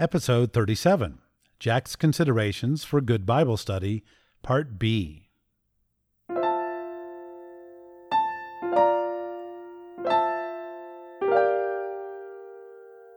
[0.00, 1.18] Episode 37
[1.58, 4.02] Jack's Considerations for Good Bible Study,
[4.42, 5.28] Part B.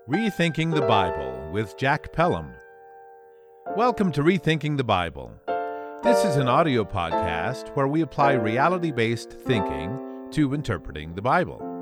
[0.10, 2.52] Rethinking the Bible with Jack Pelham.
[3.78, 5.32] Welcome to Rethinking the Bible.
[6.04, 11.73] This is an audio podcast where we apply reality based thinking to interpreting the Bible.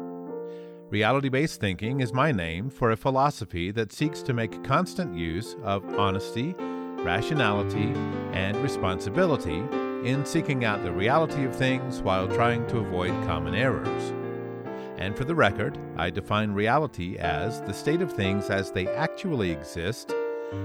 [0.91, 5.55] Reality based thinking is my name for a philosophy that seeks to make constant use
[5.63, 6.53] of honesty,
[6.97, 7.93] rationality,
[8.33, 9.63] and responsibility
[10.05, 14.13] in seeking out the reality of things while trying to avoid common errors.
[14.97, 19.49] And for the record, I define reality as the state of things as they actually
[19.49, 20.13] exist,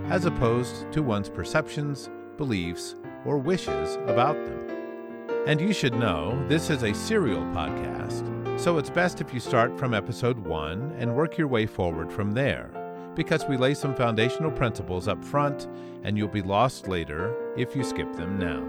[0.09, 5.37] as opposed to one's perceptions, beliefs, or wishes about them.
[5.46, 9.78] And you should know this is a serial podcast, so it's best if you start
[9.78, 12.70] from episode 1 and work your way forward from there,
[13.15, 15.69] because we lay some foundational principles up front
[16.02, 18.65] and you'll be lost later if you skip them now.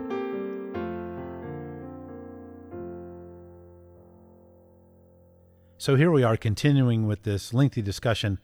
[5.78, 8.40] So here we are continuing with this lengthy discussion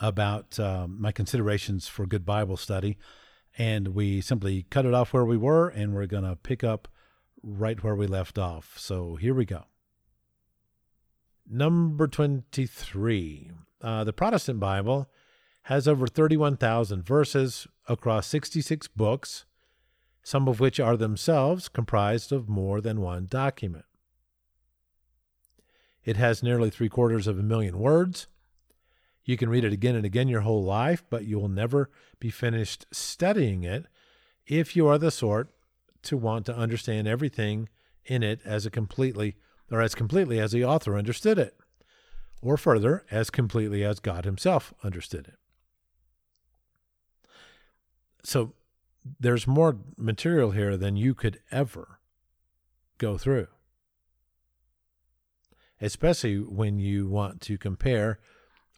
[0.00, 2.98] about uh, my considerations for good Bible study.
[3.56, 6.88] And we simply cut it off where we were, and we're going to pick up
[7.42, 8.74] right where we left off.
[8.78, 9.64] So here we go.
[11.48, 13.50] Number 23.
[13.80, 15.08] Uh, the Protestant Bible
[15.64, 19.44] has over 31,000 verses across 66 books,
[20.22, 23.84] some of which are themselves comprised of more than one document.
[26.04, 28.26] It has nearly three quarters of a million words.
[29.24, 32.30] You can read it again and again your whole life, but you will never be
[32.30, 33.86] finished studying it
[34.46, 35.50] if you are the sort
[36.02, 37.68] to want to understand everything
[38.04, 39.36] in it as a completely
[39.70, 41.56] or as completely as the author understood it,
[42.42, 45.38] or further, as completely as God himself understood it.
[48.22, 48.54] So
[49.20, 52.00] there's more material here than you could ever
[52.98, 53.48] go through
[55.80, 58.18] especially when you want to compare.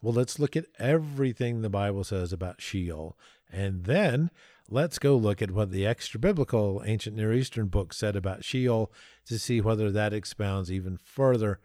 [0.01, 3.17] Well, let's look at everything the Bible says about Sheol,
[3.51, 4.31] and then
[4.69, 8.91] let's go look at what the extra biblical ancient Near Eastern book said about Sheol
[9.25, 11.59] to see whether that expounds even further,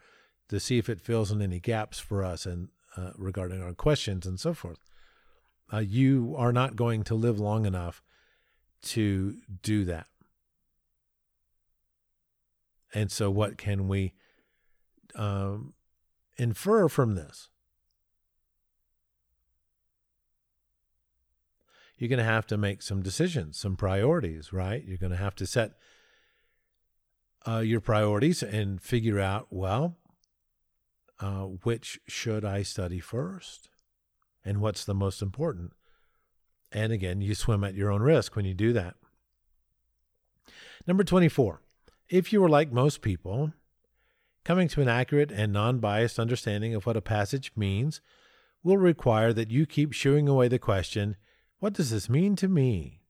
[0.49, 4.27] to see if it fills in any gaps for us and uh, regarding our questions
[4.27, 4.79] and so forth.
[5.73, 8.03] Uh, you are not going to live long enough
[8.83, 10.07] to do that.
[12.93, 14.15] And so, what can we
[15.17, 15.75] um,
[16.37, 17.49] infer from this?
[21.97, 24.85] You're going to have to make some decisions, some priorities, right?
[24.85, 25.73] You're going to have to set
[27.47, 29.97] uh, your priorities and figure out, well,
[31.21, 33.69] uh, which should I study first?
[34.45, 35.73] And what's the most important?
[36.73, 38.97] And again, you swim at your own risk when you do that.
[40.87, 41.63] Number 24.
[42.09, 43.53] If you are like most people,
[44.45, 48.03] Coming to an accurate and non biased understanding of what a passage means
[48.63, 51.17] will require that you keep shooing away the question,
[51.59, 53.01] What does this mean to me?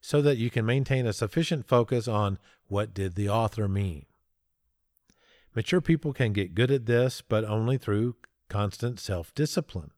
[0.00, 2.38] so that you can maintain a sufficient focus on
[2.68, 4.06] what did the author mean.
[5.56, 8.14] Mature people can get good at this, but only through
[8.48, 9.90] constant self discipline.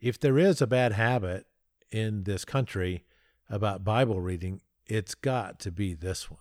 [0.00, 1.46] If there is a bad habit
[1.90, 3.04] in this country
[3.48, 6.40] about Bible reading, it's got to be this one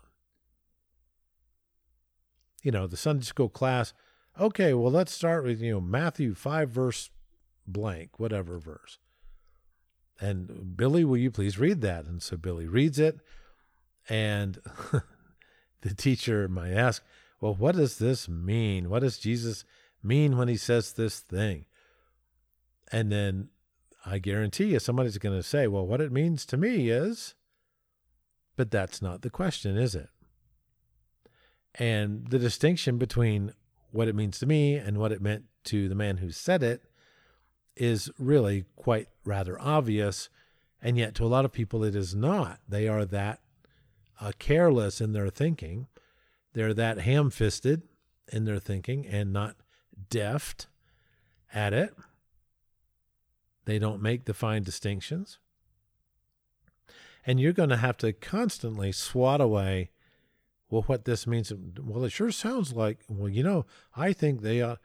[2.63, 3.93] you know, the Sunday school class,
[4.37, 7.09] okay, well, let's start with, you know, Matthew 5, verse
[7.65, 8.99] blank, whatever verse.
[10.19, 12.05] And Billy, will you please read that?
[12.05, 13.19] And so Billy reads it.
[14.09, 14.59] And
[15.81, 17.03] the teacher might ask,
[17.39, 18.89] well, what does this mean?
[18.89, 19.63] What does Jesus
[20.01, 21.65] mean when he says this thing?
[22.91, 23.49] And then
[24.05, 27.35] I guarantee you somebody's going to say, well, what it means to me is,
[28.55, 30.09] but that's not the question, is it?
[31.75, 33.53] And the distinction between
[33.91, 36.81] what it means to me and what it meant to the man who said it
[37.79, 40.29] is really quite rather obvious.
[40.81, 42.59] And yet, to a lot of people, it is not.
[42.67, 43.39] They are that
[44.19, 45.87] uh, careless in their thinking,
[46.53, 47.83] they're that ham fisted
[48.31, 49.55] in their thinking and not
[50.09, 50.67] deft
[51.53, 51.95] at it.
[53.65, 55.39] They don't make the fine distinctions.
[57.25, 59.91] And you're going to have to constantly swat away
[60.69, 61.51] well, what this means,
[61.81, 63.65] well, it sure sounds like, well, you know,
[63.95, 64.75] I think they, uh,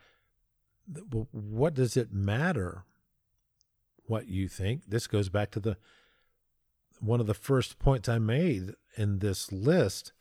[1.31, 2.84] what does it matter
[4.06, 4.82] what you think?
[4.88, 5.76] This goes back to the,
[7.00, 10.12] one of the first points I made in this list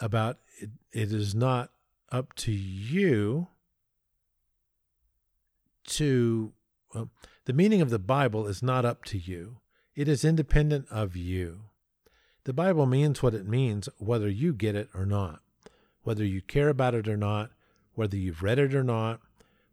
[0.00, 1.70] about it, it is not
[2.10, 3.48] up to you
[5.84, 6.52] to
[6.94, 7.10] Well,
[7.44, 9.58] the meaning of the Bible is not up to you,
[9.94, 11.64] it is independent of you.
[12.44, 15.40] The Bible means what it means, whether you get it or not,
[16.02, 17.50] whether you care about it or not,
[17.94, 19.20] whether you've read it or not,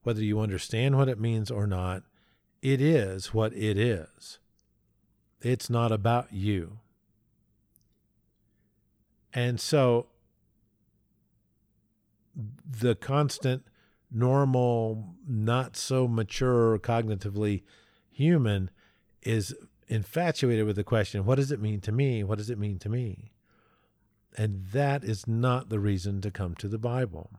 [0.06, 2.04] whether you understand what it means or not.
[2.62, 4.38] It is what it is.
[5.42, 6.80] It's not about you.
[9.34, 10.08] And so
[12.66, 13.64] the constant,
[14.12, 17.64] normal, not so mature cognitively
[18.12, 18.70] human
[19.24, 19.56] is
[19.88, 22.24] infatuated with the question what does it mean to me?
[22.24, 23.32] What does it mean to me?
[24.38, 27.32] And that is not the reason to come to the Bible.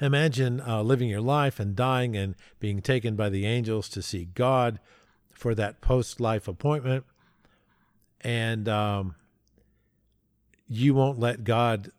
[0.00, 4.26] Imagine uh, living your life and dying and being taken by the angels to see
[4.34, 4.80] God
[5.30, 7.04] for that post life appointment.
[8.20, 9.14] And um,
[10.68, 11.90] you won't let God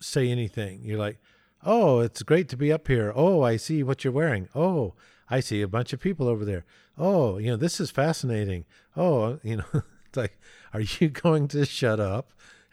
[0.00, 0.80] say anything.
[0.84, 1.18] You're like,
[1.64, 3.12] oh, it's great to be up here.
[3.14, 4.48] Oh, I see what you're wearing.
[4.54, 4.94] Oh,
[5.28, 6.64] I see a bunch of people over there.
[6.96, 8.64] Oh, you know, this is fascinating.
[8.96, 10.38] Oh, you know, it's like,
[10.72, 12.32] are you going to shut up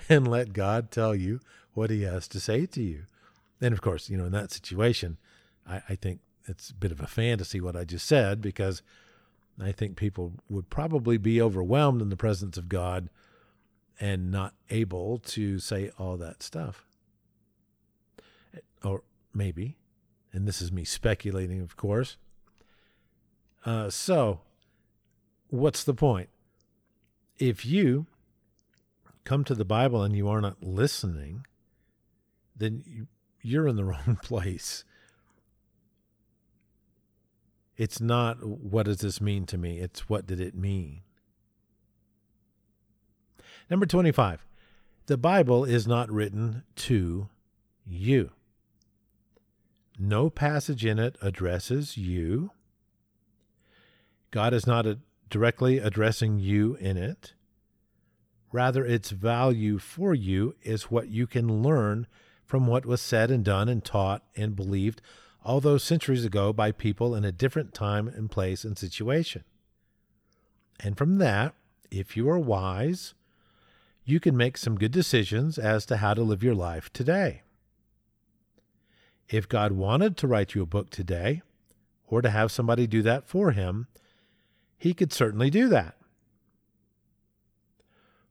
[0.10, 1.40] and let God tell you
[1.74, 3.04] what he has to say to you?
[3.62, 5.18] And of course, you know, in that situation,
[5.68, 8.82] I, I think it's a bit of a fantasy what I just said because
[9.62, 13.10] I think people would probably be overwhelmed in the presence of God
[14.00, 16.86] and not able to say all that stuff.
[18.84, 19.04] Or
[19.34, 19.78] maybe,
[20.34, 22.18] and this is me speculating, of course.
[23.64, 24.40] Uh, so,
[25.50, 26.30] what's the point?
[27.38, 28.08] If you
[29.24, 31.46] come to the Bible and you are not listening,
[32.56, 33.08] then you,
[33.42, 34.84] you're in the wrong place.
[37.78, 39.80] It's not what does this mean to me?
[39.80, 41.02] It's what did it mean?
[43.70, 44.46] Number 25.
[45.08, 47.30] The Bible is not written to
[47.86, 48.32] you.
[49.98, 52.52] No passage in it addresses you.
[54.30, 54.86] God is not
[55.30, 57.34] directly addressing you in it.
[58.52, 62.08] Rather, its value for you is what you can learn
[62.52, 65.02] from what was said and done and taught and believed
[65.42, 69.46] all those centuries ago by people in a different time and place and situation.
[70.78, 71.54] And from that,
[71.90, 73.14] if you are wise,
[74.04, 77.44] you can make some good decisions as to how to live your life today.
[79.30, 81.42] If God wanted to write you a book today,
[82.06, 83.88] or to have somebody do that for him,
[84.78, 85.96] he could certainly do that.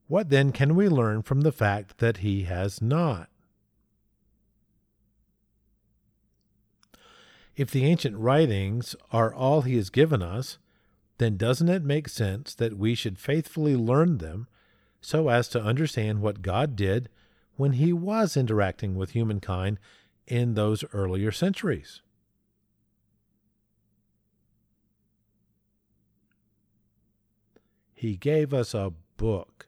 [0.09, 3.30] What then can we learn from the fact that he has not?
[7.61, 10.57] If the ancient writings are all he has given us,
[11.19, 14.49] then doesn't it make sense that we should faithfully learn them
[15.03, 17.11] so as to understand what God did
[17.57, 19.79] when he was interacting with humankind
[20.27, 22.01] in those earlier centuries.
[27.93, 29.67] He gave us a book.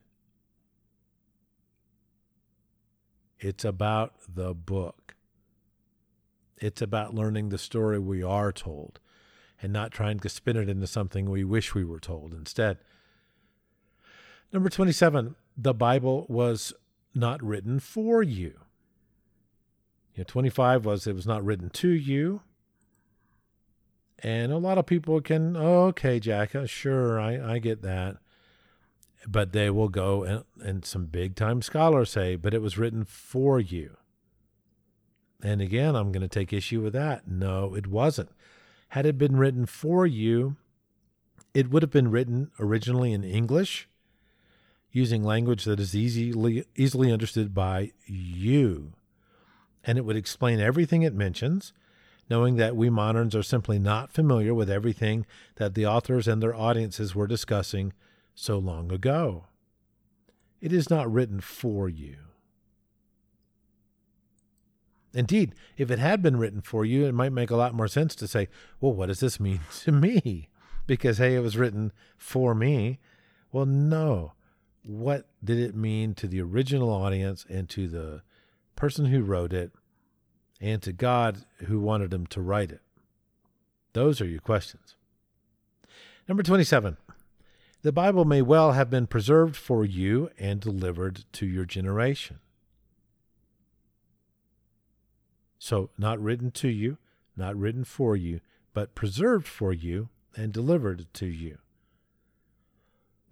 [3.38, 5.01] It's about the book.
[6.62, 9.00] It's about learning the story we are told
[9.60, 12.78] and not trying to spin it into something we wish we were told instead.
[14.52, 16.72] Number 27, the Bible was
[17.16, 18.60] not written for you.
[20.14, 22.42] You know, 25 was it was not written to you.
[24.20, 28.18] And a lot of people can, oh, okay, Jack, uh, sure, I, I get that.
[29.26, 33.04] But they will go, and, and some big time scholars say, but it was written
[33.04, 33.96] for you.
[35.42, 37.26] And again, I'm going to take issue with that.
[37.26, 38.30] No, it wasn't.
[38.88, 40.56] Had it been written for you,
[41.52, 43.88] it would have been written originally in English
[44.92, 48.92] using language that is easily easily understood by you.
[49.84, 51.72] And it would explain everything it mentions,
[52.30, 56.54] knowing that we moderns are simply not familiar with everything that the authors and their
[56.54, 57.92] audiences were discussing
[58.34, 59.46] so long ago.
[60.60, 62.16] It is not written for you.
[65.14, 68.14] Indeed, if it had been written for you, it might make a lot more sense
[68.16, 68.48] to say,
[68.80, 70.48] well, what does this mean to me?
[70.86, 72.98] Because, hey, it was written for me.
[73.52, 74.32] Well, no
[74.84, 78.22] what did it mean to the original audience and to the
[78.76, 79.72] person who wrote it
[80.60, 82.80] and to God who wanted him to write it?
[83.92, 84.96] Those are your questions.
[86.28, 86.96] Number 27.
[87.82, 92.38] The Bible may well have been preserved for you and delivered to your generation.
[95.64, 96.98] So, not written to you,
[97.36, 98.40] not written for you,
[98.74, 101.58] but preserved for you and delivered to you.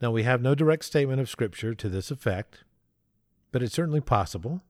[0.01, 2.63] Now, we have no direct statement of Scripture to this effect,
[3.51, 4.63] but it's certainly possible.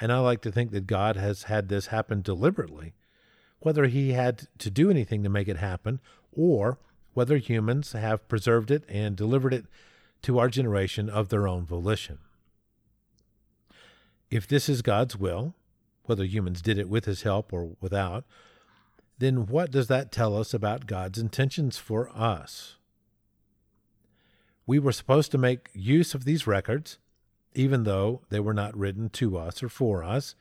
[0.00, 2.94] And I like to think that God has had this happen deliberately,
[3.58, 5.98] whether he had to do anything to make it happen,
[6.30, 6.78] or
[7.12, 9.64] whether humans have preserved it and delivered it
[10.22, 12.18] to our generation of their own volition.
[14.30, 15.56] If this is God's will,
[16.04, 18.24] whether humans did it with his help or without,
[19.18, 22.76] then what does that tell us about God's intentions for us?
[24.66, 26.98] We were supposed to make use of these records,
[27.54, 30.34] even though they were not written to us or for us.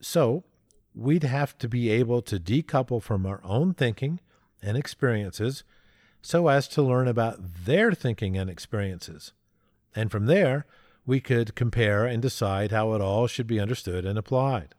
[0.00, 0.44] So,
[0.94, 4.20] we'd have to be able to decouple from our own thinking
[4.62, 5.64] and experiences
[6.22, 9.32] so as to learn about their thinking and experiences.
[9.94, 10.66] And from there,
[11.06, 14.74] we could compare and decide how it all should be understood and applied.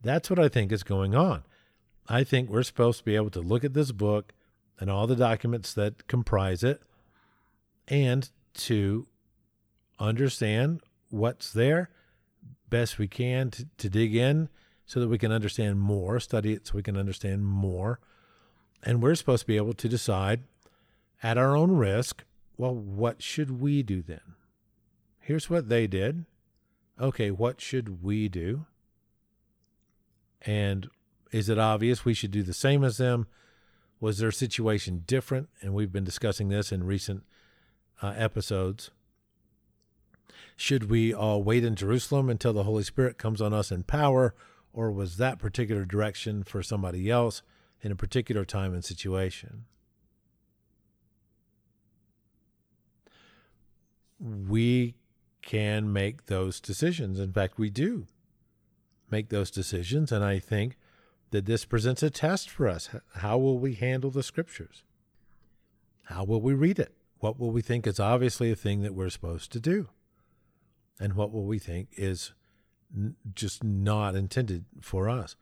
[0.00, 1.44] That's what I think is going on.
[2.08, 4.32] I think we're supposed to be able to look at this book
[4.80, 6.82] and all the documents that comprise it
[7.86, 9.06] and to
[10.00, 11.90] understand what's there
[12.68, 14.48] best we can to, to dig in
[14.86, 18.00] so that we can understand more, study it so we can understand more.
[18.82, 20.42] And we're supposed to be able to decide
[21.22, 22.24] at our own risk
[22.56, 24.36] well, what should we do then?
[25.18, 26.26] Here's what they did.
[27.00, 28.66] Okay, what should we do?
[30.42, 30.88] And
[31.30, 33.26] is it obvious we should do the same as them?
[34.00, 35.48] Was their situation different?
[35.60, 37.24] And we've been discussing this in recent
[38.02, 38.90] uh, episodes.
[40.56, 44.34] Should we all wait in Jerusalem until the Holy Spirit comes on us in power?
[44.72, 47.42] Or was that particular direction for somebody else
[47.80, 49.64] in a particular time and situation?
[54.22, 54.94] We
[55.42, 57.18] can make those decisions.
[57.18, 58.06] In fact, we do
[59.10, 60.12] make those decisions.
[60.12, 60.76] And I think
[61.30, 62.88] that this presents a test for us.
[63.16, 64.84] How will we handle the scriptures?
[66.04, 66.94] How will we read it?
[67.18, 69.88] What will we think is obviously a thing that we're supposed to do?
[71.00, 72.32] And what will we think is
[72.94, 75.36] n- just not intended for us?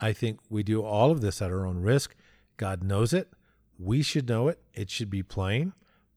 [0.00, 2.14] I think we do all of this at our own risk.
[2.56, 3.32] God knows it.
[3.78, 4.60] We should know it.
[4.72, 5.72] It should be plain.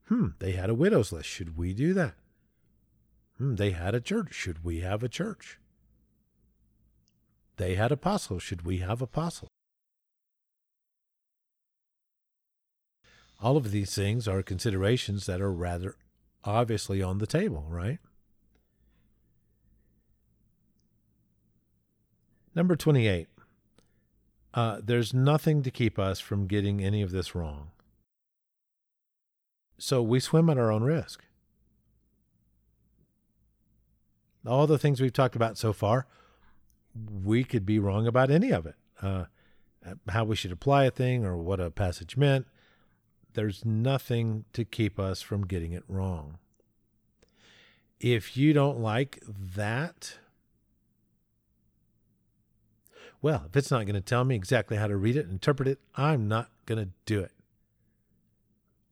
[0.08, 1.28] Hmm, they had a widow's list.
[1.28, 2.16] Should we do that?
[3.38, 4.34] Hmm, they had a church.
[4.34, 5.60] Should we have a church?
[7.58, 8.44] They had apostles.
[8.44, 9.50] Should we have apostles?
[13.40, 15.96] All of these things are considerations that are rather
[16.44, 18.00] obviously on the table, right?
[22.56, 23.28] Number 28.
[24.54, 27.70] Uh, there's nothing to keep us from getting any of this wrong.
[29.77, 31.24] So we swim at our own risk.
[34.46, 36.07] All the things we've talked about so far
[37.24, 38.75] we could be wrong about any of it.
[39.01, 39.25] Uh,
[40.10, 42.46] how we should apply a thing or what a passage meant.
[43.34, 46.39] There's nothing to keep us from getting it wrong.
[48.00, 50.17] If you don't like that,
[53.22, 55.67] well, if it's not going to tell me exactly how to read it and interpret
[55.67, 57.31] it, I'm not going to do it.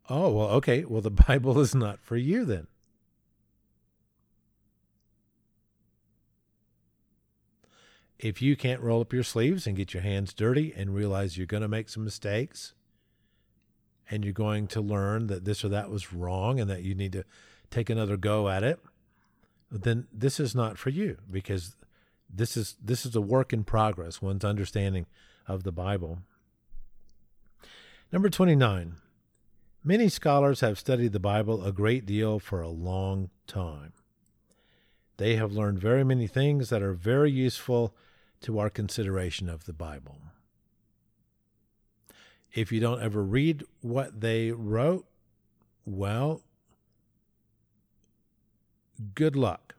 [0.09, 0.85] Oh, well, okay.
[0.85, 2.67] Well, the Bible is not for you then.
[8.19, 11.45] if you can't roll up your sleeves and get your hands dirty and realize you're
[11.45, 12.74] going to make some mistakes
[14.09, 17.12] and you're going to learn that this or that was wrong and that you need
[17.12, 17.24] to
[17.69, 18.79] take another go at it,
[19.69, 21.75] then this is not for you because
[22.27, 25.05] this is this is a work in progress, one's understanding
[25.47, 26.19] of the Bible.
[28.12, 28.95] Number 29.
[29.87, 33.93] Many scholars have studied the Bible a great deal for a long time.
[35.17, 37.93] They have learned very many things that are very useful
[38.41, 40.17] to our consideration of the Bible.
[42.51, 45.05] If you don't ever read what they wrote,
[45.85, 46.41] well,
[49.13, 49.75] good luck.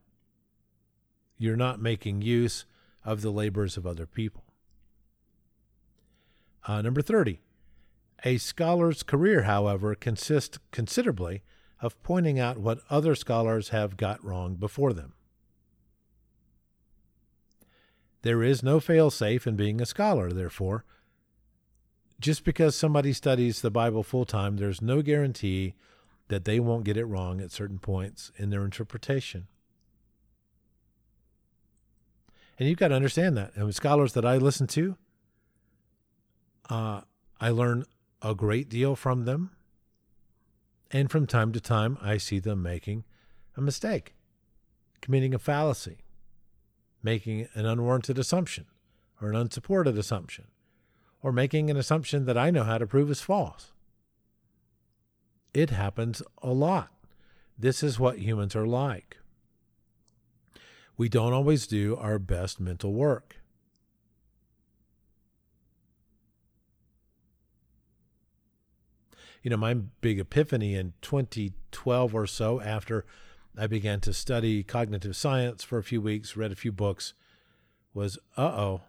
[1.37, 2.65] You're not making use
[3.05, 4.45] of the labors of other people.
[6.65, 7.41] Uh, number 30.
[8.27, 11.45] A scholar's career, however, consists considerably
[11.81, 15.13] of pointing out what other scholars have got wrong before them.
[18.23, 20.85] There is no fail-safe in being a scholar, therefore.
[22.19, 25.75] Just because somebody studies the Bible full time, there's no guarantee
[26.27, 29.47] that they won't get it wrong at certain points in their interpretation.
[32.59, 33.53] And you've got to understand that.
[33.55, 34.97] And with scholars that I listen to,
[36.69, 37.03] uh,
[37.41, 37.85] I learn
[38.23, 39.51] a great deal from them.
[40.91, 43.05] And from time to time, I see them making
[43.57, 44.15] a mistake,
[45.01, 45.99] committing a fallacy
[47.07, 48.67] making an unwarranted assumption
[49.23, 50.47] or an unsupported assumption
[51.23, 53.71] or making an assumption that I know how to prove is false.
[55.55, 56.93] It happens a lot.
[57.57, 59.19] This is what humans are like.
[60.99, 63.36] we don't always do our best mental work.
[69.47, 73.07] You know, my big epiphany in 2012 or so, after
[73.57, 77.15] I began to study cognitive science for a few weeks, read a few books,
[77.95, 78.81] was uh oh,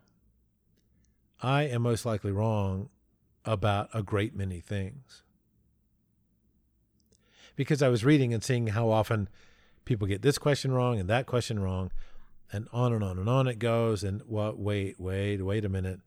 [1.43, 2.89] I am most likely wrong
[3.45, 5.21] about a great many things.
[7.55, 9.29] Because I was reading and seeing how often
[9.85, 11.91] people get this question wrong and that question wrong,
[12.51, 14.03] and on and on and on it goes.
[14.03, 14.57] And what?
[14.57, 15.99] Wait, wait, wait a minute.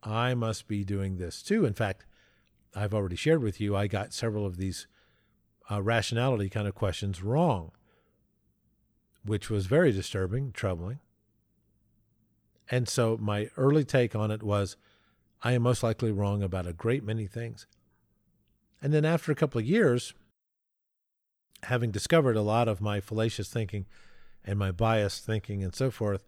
[0.00, 1.64] I must be doing this too.
[1.64, 2.04] In fact,
[2.74, 3.76] I've already shared with you.
[3.76, 4.86] I got several of these
[5.70, 7.72] uh, rationality kind of questions wrong,
[9.24, 11.00] which was very disturbing, troubling.
[12.70, 14.76] And so my early take on it was
[15.42, 17.66] I am most likely wrong about a great many things.
[18.82, 20.14] And then after a couple of years,
[21.64, 23.86] having discovered a lot of my fallacious thinking
[24.44, 26.24] and my biased thinking and so forth,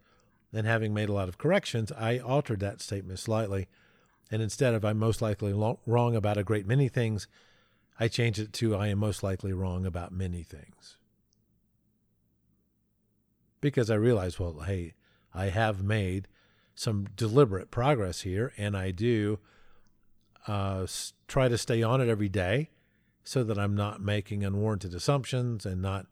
[0.53, 3.69] and having made a lot of corrections, I altered that statement slightly.
[4.33, 7.29] And instead of I'm most likely lo- wrong about a great many things,
[8.01, 10.97] I change it to I am most likely wrong about many things.
[13.61, 14.95] Because I realize, well, hey,
[15.35, 16.29] I have made
[16.75, 19.39] some deliberate progress here, and I do
[20.49, 20.87] uh,
[21.29, 22.71] try to stay on it every day
[23.23, 26.07] so that I'm not making unwarranted assumptions and not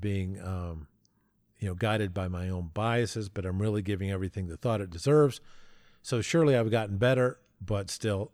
[0.00, 0.88] being, um,
[1.58, 4.90] you know, guided by my own biases, but I'm really giving everything the thought it
[4.90, 5.40] deserves.
[6.02, 8.32] So surely I've gotten better, but still,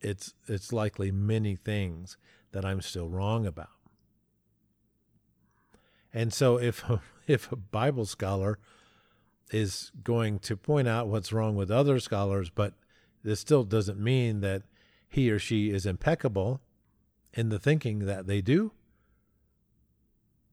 [0.00, 2.16] it's it's likely many things
[2.52, 3.68] that I'm still wrong about.
[6.12, 6.84] And so if
[7.26, 8.58] if a Bible scholar
[9.50, 12.74] is going to point out what's wrong with other scholars, but
[13.22, 14.62] this still doesn't mean that
[15.08, 16.60] he or she is impeccable
[17.32, 18.72] in the thinking that they do,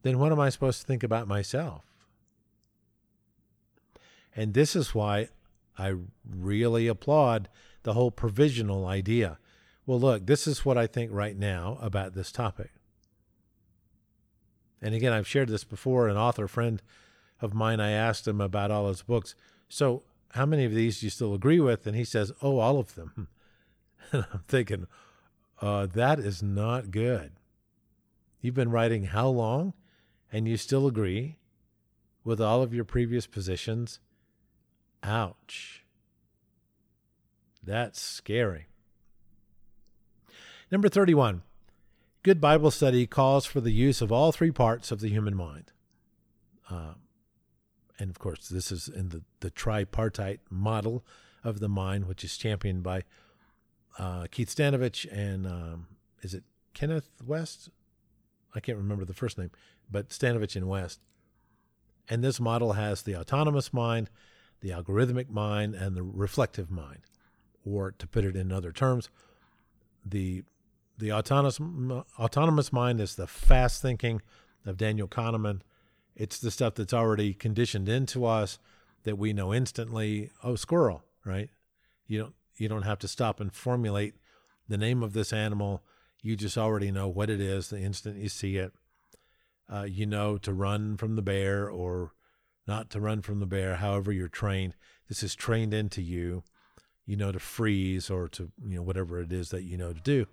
[0.04, 1.84] then what am I supposed to think about myself?
[4.36, 5.30] And this is why
[5.78, 5.96] I
[6.30, 7.50] really applaud
[7.84, 9.38] the whole provisional idea.
[9.86, 12.72] Well, look, this is what I think right now about this topic.
[14.82, 16.08] And again, I've shared this before.
[16.08, 16.82] An author friend
[17.42, 19.36] of mine, I asked him about all his books.
[19.70, 21.88] So, how many of these do you still agree with?
[21.88, 23.28] And he says, Oh, all of them.
[24.12, 24.86] And I'm thinking,
[25.62, 27.32] uh, that is not good.
[28.40, 29.74] You've been writing how long?
[30.32, 31.38] And you still agree
[32.24, 34.00] with all of your previous positions?
[35.06, 35.86] Ouch.
[37.64, 38.68] That's scary.
[40.72, 41.44] Number 31.
[42.24, 45.72] Good Bible study calls for the use of all three parts of the human mind.
[46.70, 46.96] Uh,
[48.00, 51.06] and of course, this is in the, the tripartite model
[51.44, 53.04] of the mind, which is championed by
[54.00, 55.88] uh, Keith Stanovich and um,
[56.22, 57.70] is it Kenneth West?
[58.56, 59.52] I can't remember the first name,
[59.92, 61.00] but Stanovich and West.
[62.10, 64.10] And this model has the autonomous mind,
[64.62, 67.00] the algorithmic mind, and the reflective mind.
[67.66, 69.10] Or to put it in other terms,
[70.06, 70.44] the
[70.98, 71.60] the autonomous
[72.20, 74.22] autonomous mind is the fast thinking
[74.66, 75.62] of Daniel Kahneman
[76.16, 78.58] it's the stuff that's already conditioned into us
[79.04, 80.32] that we know instantly.
[80.44, 81.50] Oh, squirrel, right?
[82.08, 84.16] You don't you don't have to stop and formulate
[84.68, 85.84] the name of this animal.
[86.22, 88.74] You just already know what it is the instant you see it.
[89.72, 92.14] Uh, you know to run from the bear or
[92.68, 93.76] not to run from the bear.
[93.76, 94.76] However, you're trained.
[95.08, 96.44] This is trained into you.
[97.06, 100.02] You know to freeze or to you know whatever it is that you know to
[100.02, 100.26] do.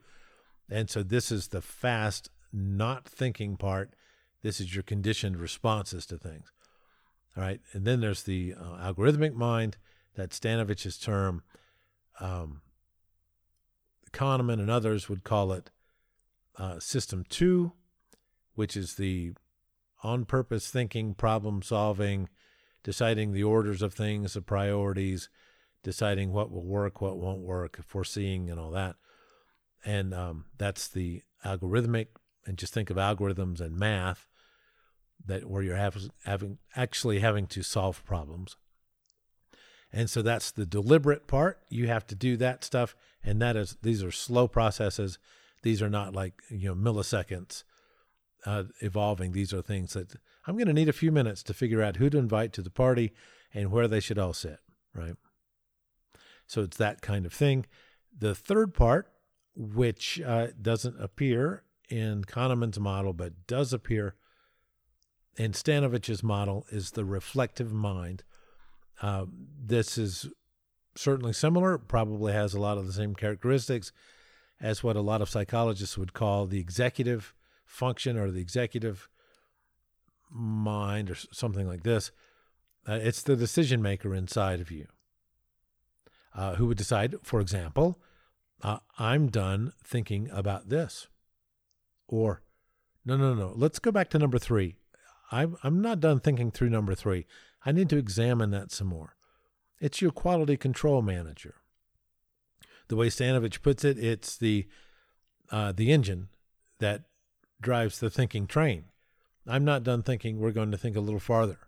[0.71, 3.95] And so this is the fast, not thinking part
[4.43, 6.53] this is your conditioned responses to things.
[7.37, 7.61] All right.
[7.73, 9.79] And then there's the uh, algorithmic mind,
[10.17, 11.43] that Stanovich's term.
[12.21, 12.61] Um,
[14.13, 15.71] Kahneman and others would call it
[16.59, 17.73] uh, system two,
[18.55, 19.33] which is the
[20.03, 22.29] on purpose thinking, problem solving,
[22.83, 25.29] deciding the orders of things, the priorities,
[25.83, 28.97] deciding what will work, what won't work, foreseeing, and all that.
[29.85, 32.09] And um, that's the algorithmic.
[32.47, 34.29] And just think of algorithms and math
[35.25, 38.57] that where you're having, having actually having to solve problems.
[39.93, 41.61] And so that's the deliberate part.
[41.69, 45.19] You have to do that stuff, and that is these are slow processes.
[45.63, 47.63] These are not like you know milliseconds
[48.45, 49.33] uh, evolving.
[49.33, 50.15] These are things that
[50.47, 52.71] I'm going to need a few minutes to figure out who to invite to the
[52.71, 53.13] party
[53.55, 54.59] and where they should all sit.
[54.95, 55.17] Right.
[56.47, 57.67] So it's that kind of thing.
[58.17, 59.11] The third part,
[59.55, 64.15] which uh, doesn't appear in Kahneman's model but does appear
[65.37, 68.23] in Stanovich's model is the reflective mind.
[69.01, 69.27] Uh,
[69.59, 70.29] this is
[70.95, 73.93] certainly similar, probably has a lot of the same characteristics
[74.61, 77.35] as what a lot of psychologists would call the executive
[77.73, 79.09] function or the executive
[80.31, 82.13] mind or something like this.
[82.87, 84.87] Uh, it's the decision maker inside of you
[86.35, 87.99] uh, who would decide, for example,
[88.63, 91.09] uh, I'm done thinking about this.
[92.09, 92.43] Or,
[93.05, 94.77] no, no, no, let's go back to number three.
[95.31, 97.27] I'm, I'm not done thinking through number three.
[97.65, 99.17] I need to examine that some more.
[99.81, 101.55] It's your quality control manager.
[102.89, 104.69] The way Stanovich puts it, it's the
[105.51, 106.29] uh, the engine
[106.79, 107.05] that
[107.63, 108.85] drives the thinking train.
[109.47, 110.39] I'm not done thinking.
[110.39, 111.59] We're going to think a little farther.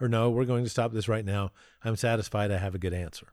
[0.00, 1.52] Or no, we're going to stop this right now.
[1.84, 3.28] I'm satisfied I have a good answer.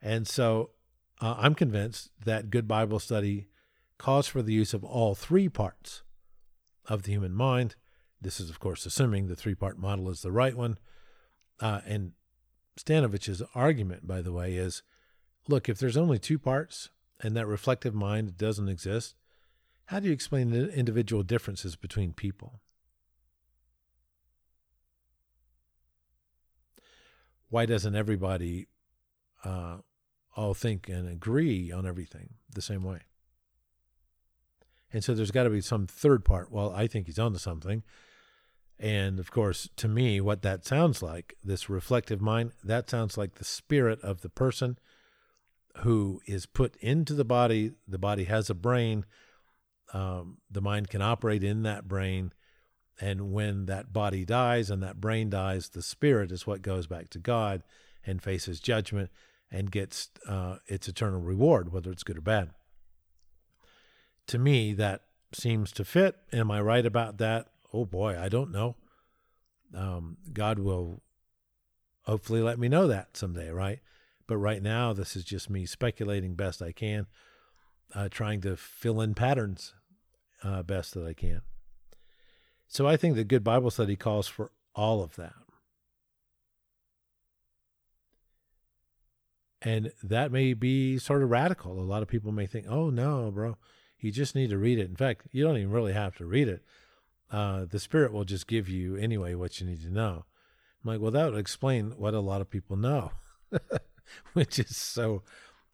[0.00, 0.70] And so
[1.20, 3.48] uh, I'm convinced that good Bible study
[3.98, 6.02] calls for the use of all three parts
[6.86, 7.74] of the human mind.
[8.20, 10.78] This is, of course, assuming the three part model is the right one.
[11.60, 12.12] Uh, and
[12.76, 14.82] Stanovich's argument, by the way, is
[15.48, 19.16] look, if there's only two parts and that reflective mind doesn't exist,
[19.86, 22.60] how do you explain the individual differences between people?
[27.50, 28.66] Why doesn't everybody
[29.44, 29.78] uh,
[30.36, 33.00] all think and agree on everything the same way?
[34.92, 36.50] And so there's got to be some third part.
[36.50, 37.82] Well, I think he's onto something.
[38.78, 43.34] And of course, to me, what that sounds like, this reflective mind, that sounds like
[43.34, 44.78] the spirit of the person
[45.78, 47.72] who is put into the body.
[47.86, 49.04] The body has a brain.
[49.92, 52.32] Um, the mind can operate in that brain.
[53.00, 57.10] And when that body dies and that brain dies, the spirit is what goes back
[57.10, 57.62] to God
[58.06, 59.10] and faces judgment
[59.50, 62.50] and gets uh, its eternal reward, whether it's good or bad.
[64.28, 66.16] To me, that seems to fit.
[66.32, 67.48] Am I right about that?
[67.72, 68.76] Oh boy, I don't know.
[69.74, 71.02] Um, God will
[72.02, 73.80] hopefully let me know that someday, right?
[74.26, 77.06] But right now, this is just me speculating best I can,
[77.94, 79.74] uh, trying to fill in patterns
[80.42, 81.42] uh, best that I can.
[82.68, 85.34] So I think the good Bible study calls for all of that.
[89.62, 91.80] And that may be sort of radical.
[91.80, 93.56] A lot of people may think, oh, no, bro,
[93.98, 94.90] you just need to read it.
[94.90, 96.62] In fact, you don't even really have to read it.
[97.30, 100.26] Uh, the Spirit will just give you anyway what you need to know.
[100.84, 103.12] I'm like, well, that would explain what a lot of people know,
[104.34, 105.22] which is so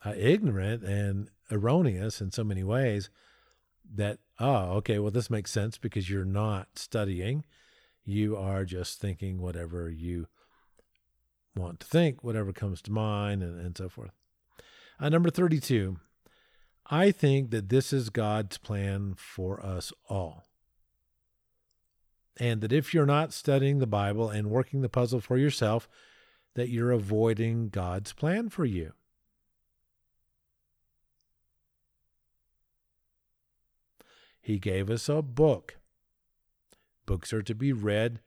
[0.05, 3.11] uh, ignorant and erroneous in so many ways
[3.95, 7.45] that, oh, okay, well, this makes sense because you're not studying.
[8.05, 10.27] You are just thinking whatever you
[11.57, 14.13] want to think, whatever comes to mind, and, and so forth.
[14.99, 15.99] Uh, number 32,
[16.87, 20.45] I think that this is God's plan for us all.
[22.39, 25.89] And that if you're not studying the Bible and working the puzzle for yourself,
[26.55, 28.93] that you're avoiding God's plan for you.
[34.41, 35.77] He gave us a book.
[37.07, 38.21] Books are to be read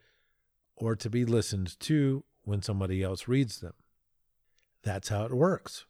[0.76, 3.74] or to be listened to when somebody else reads them.
[4.84, 5.86] That's how it works.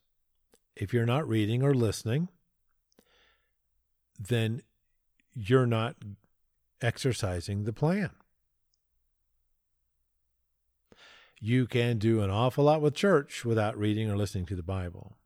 [0.76, 2.30] If you're not reading or listening,
[4.20, 4.62] then
[5.34, 5.96] you're not
[6.82, 8.12] exercising the plan.
[11.40, 15.18] You can do an awful lot with church without reading or listening to the Bible.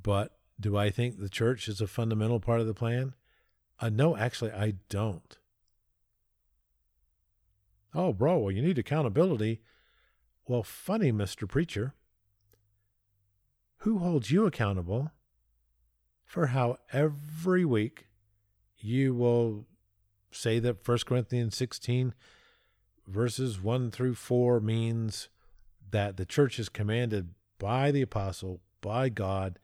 [0.00, 3.14] But do I think the church is a fundamental part of the plan?
[3.78, 5.38] Uh, no, actually, I don't.
[7.94, 9.60] Oh, bro, well, you need accountability.
[10.46, 11.48] Well, funny, Mr.
[11.48, 11.94] Preacher.
[13.78, 15.12] Who holds you accountable
[16.24, 18.08] for how every week
[18.78, 19.66] you will
[20.30, 22.14] say that 1 Corinthians 16,
[23.06, 25.28] verses 1 through 4 means
[25.90, 29.58] that the church is commanded by the apostle, by God,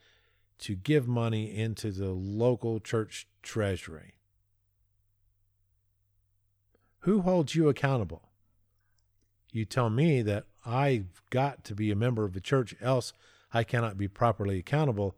[0.62, 4.14] to give money into the local church treasury?
[7.00, 8.28] Who holds you accountable?
[9.50, 13.12] You tell me that I've got to be a member of the church, else
[13.52, 15.16] I cannot be properly accountable.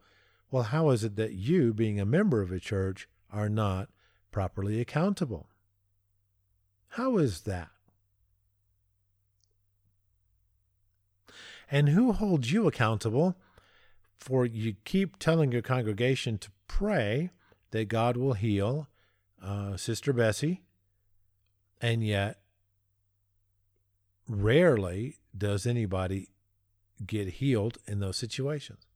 [0.51, 3.91] Well, how is it that you, being a member of a church, are not
[4.31, 5.49] properly accountable?
[6.89, 7.69] How is that?
[11.71, 13.37] And who holds you accountable
[14.25, 17.29] for you keep telling your congregation to pray
[17.73, 18.89] that God will heal
[19.43, 20.63] uh, Sister Bessie
[21.79, 22.39] and yet,
[24.27, 26.31] rarely does anybody
[27.05, 28.87] get healed in those situations,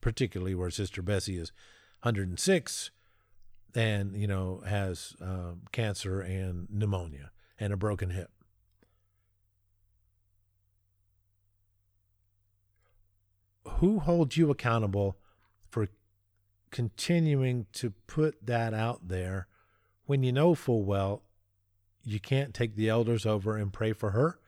[0.00, 1.52] particularly where Sister Bessie is
[2.00, 2.90] 106
[3.74, 8.30] and, you know, has um, cancer and pneumonia and a broken hip.
[13.64, 15.18] Who holds you accountable
[15.68, 15.88] for
[16.70, 19.46] continuing to put that out there
[20.06, 21.22] when you know full well
[22.04, 24.38] you can't take the elders over and pray for her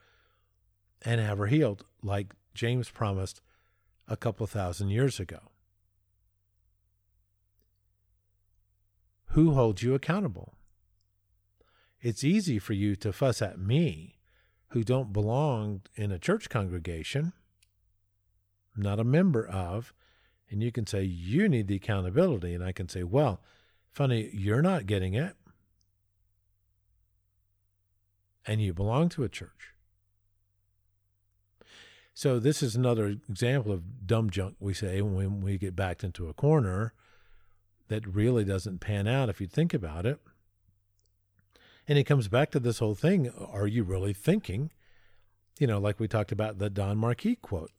[1.01, 3.41] and have her healed like James promised
[4.07, 5.39] a couple thousand years ago.
[9.29, 10.55] Who holds you accountable?
[12.01, 14.19] It's easy for you to fuss at me,
[14.69, 17.33] who don't belong in a church congregation,
[18.77, 19.93] not a member of,
[20.49, 22.53] and you can say, You need the accountability.
[22.53, 23.41] And I can say, Well,
[23.91, 25.35] funny, you're not getting it.
[28.45, 29.73] And you belong to a church.
[32.13, 36.29] So this is another example of dumb junk we say when we get backed into
[36.29, 36.93] a corner
[37.89, 40.19] that really doesn't pan out if you think about it.
[41.87, 44.71] And it comes back to this whole thing are you really thinking?
[45.59, 47.71] You know, like we talked about the Don Marquis quote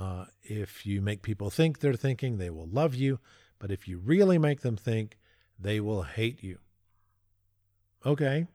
[0.00, 3.20] uh, if you make people think they're thinking, they will love you.
[3.58, 5.18] But if you really make them think,
[5.58, 6.58] they will hate you.
[8.06, 8.46] Okay.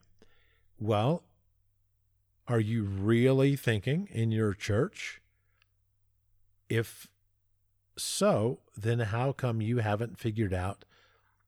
[0.80, 1.24] Well,
[2.48, 5.22] are you really thinking in your church?
[6.68, 7.08] If
[7.96, 10.84] so, then how come you haven't figured out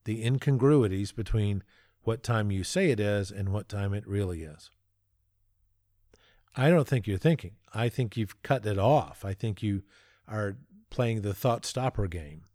[0.03, 1.63] the incongruities between
[2.03, 4.69] what time you say it is and what time it really is?
[6.57, 7.51] I don't think you're thinking.
[7.73, 9.23] I think you've cut it off.
[9.23, 9.83] I think you
[10.27, 10.57] are
[10.89, 12.45] playing the thought stopper game,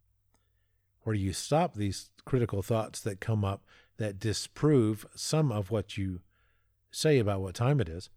[1.02, 3.64] where you stop these critical thoughts that come up
[3.98, 6.20] that disprove some of what you
[6.90, 8.10] say about what time it is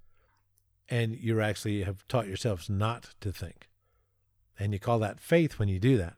[0.90, 3.70] and you actually have taught yourselves not to think.
[4.60, 6.16] And you call that faith when you do that.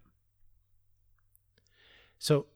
[2.19, 2.47] So,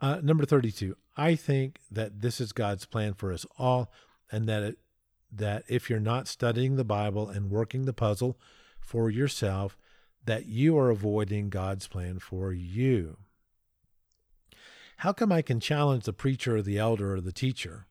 [0.00, 3.90] uh, number 32, I think that this is God's plan for us all,
[4.30, 4.78] and that it,
[5.36, 8.38] that if you're not studying the Bible and working the puzzle
[8.80, 9.76] for yourself,
[10.24, 13.16] that you are avoiding God's plan for you.
[14.98, 17.86] How come I can challenge the preacher or the elder or the teacher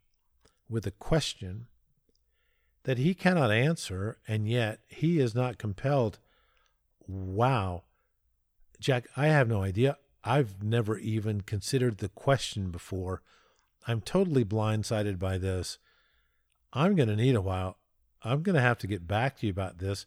[0.70, 1.68] with a question
[2.84, 6.20] that he cannot answer, and yet he is not compelled.
[7.08, 7.84] Wow.
[8.80, 9.98] Jack, I have no idea.
[10.24, 13.22] I've never even considered the question before.
[13.88, 15.78] I'm totally blindsided by this.
[16.74, 17.78] I'm going to need a while.
[18.24, 20.06] I'm going to have to get back to you about this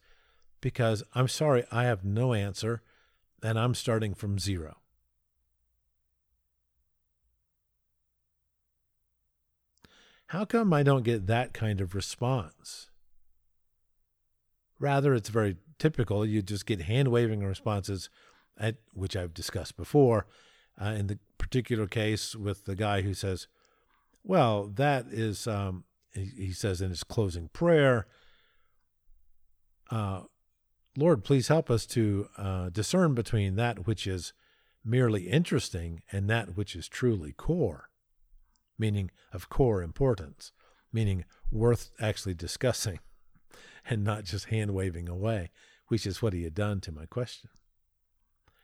[0.60, 2.82] because I'm sorry, I have no answer
[3.42, 4.78] and I'm starting from zero.
[10.30, 12.90] How come I don't get that kind of response?
[14.80, 16.26] Rather, it's very typical.
[16.26, 18.10] You just get hand waving responses,
[18.58, 20.26] at, which I've discussed before.
[20.80, 23.46] Uh, in the particular case with the guy who says,
[24.24, 25.84] Well, that is, um,
[26.16, 28.06] he, says in his closing prayer,
[29.90, 30.22] uh,
[30.96, 34.32] Lord, please help us to uh, discern between that which is
[34.84, 37.90] merely interesting and that which is truly core
[38.78, 40.52] meaning of core importance,
[40.92, 42.98] meaning worth actually discussing
[43.90, 45.50] and not just hand waving away,
[45.88, 47.50] which is what he had done to my question.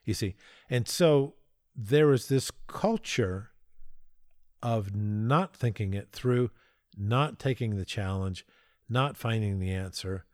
[0.04, 0.34] You see,
[0.68, 1.34] and so
[1.76, 3.50] there is this culture
[4.62, 6.50] of not thinking it through,
[6.96, 8.46] not taking the challenge,
[8.88, 10.24] not finding the answer.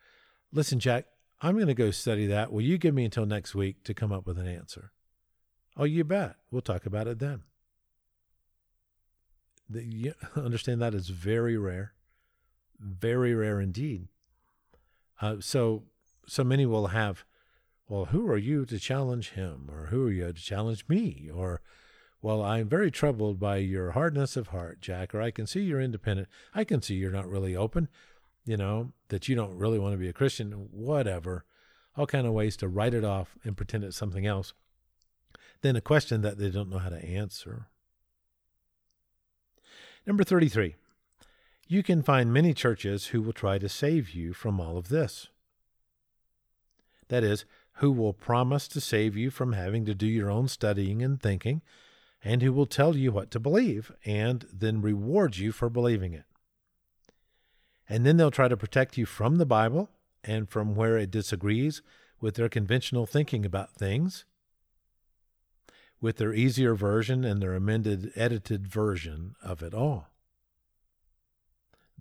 [0.53, 1.07] Listen, Jack,
[1.41, 2.53] I'm going to go study that.
[2.53, 4.93] Will you give me until next week to come up with an answer?
[5.77, 6.37] Oh, you bet.
[6.51, 7.43] We'll talk about it then.
[9.71, 11.93] The, you understand that is very rare,
[12.81, 14.09] very rare indeed.
[15.21, 15.85] Uh, so,
[16.27, 17.25] so many will have,
[17.89, 21.61] well, who are you to challenge him, or who are you to challenge me, or,
[22.21, 25.81] well, I'm very troubled by your hardness of heart, Jack, or I can see you're
[25.81, 26.29] independent.
[26.55, 27.89] I can see you're not really open,
[28.45, 31.45] you know, that you don't really want to be a Christian, whatever.
[31.97, 34.53] All kind of ways to write it off and pretend it's something else.
[35.63, 37.69] Then a question that they don't know how to answer.
[40.07, 40.77] Number 33.
[41.67, 45.29] You can find many churches who will try to save you from all of this.
[47.09, 51.03] That is, who will promise to save you from having to do your own studying
[51.03, 51.63] and thinking,
[52.25, 56.25] and who will tell you what to believe and then reward you for believing it.
[57.89, 59.89] And then they'll try to protect you from the Bible
[60.25, 61.81] and from where it disagrees
[62.21, 64.25] with their conventional thinking about things
[66.01, 70.09] with their easier version and their amended, edited version of it all.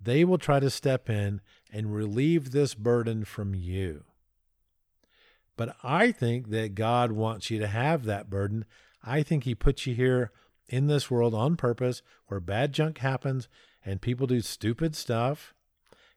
[0.00, 1.40] They will try to step in
[1.72, 4.04] and relieve this burden from you.
[5.56, 8.64] But I think that God wants you to have that burden.
[9.02, 10.32] I think He puts you here
[10.68, 13.48] in this world on purpose where bad junk happens
[13.84, 15.54] and people do stupid stuff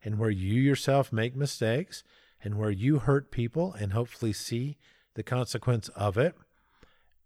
[0.04, 2.04] and where you yourself make mistakes
[2.44, 4.78] and where you hurt people and hopefully see
[5.14, 6.36] the consequence of it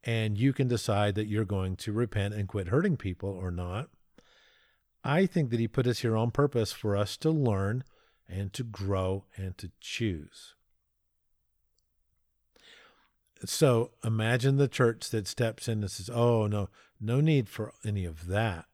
[0.04, 3.90] and you can decide that you're going to repent and quit hurting people or not.
[5.04, 7.84] I think that he put us here on purpose for us to learn
[8.28, 10.55] and to grow and to choose.
[13.44, 16.70] So imagine the church that steps in and says, Oh, no,
[17.02, 18.66] no need for any of that.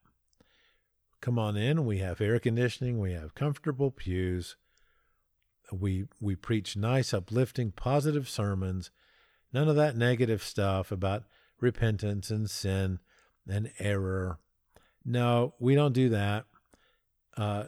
[1.20, 1.86] Come on in.
[1.86, 3.00] We have air conditioning.
[3.00, 4.56] We have comfortable pews.
[5.72, 8.92] We, we preach nice, uplifting, positive sermons.
[9.54, 11.24] None of that negative stuff about
[11.60, 13.00] repentance and sin
[13.48, 14.40] and error.
[15.06, 16.46] No, we don't do that.
[17.38, 17.66] Uh,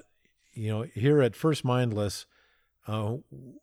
[0.54, 2.26] you know, here at First Mindless,
[2.88, 3.16] uh,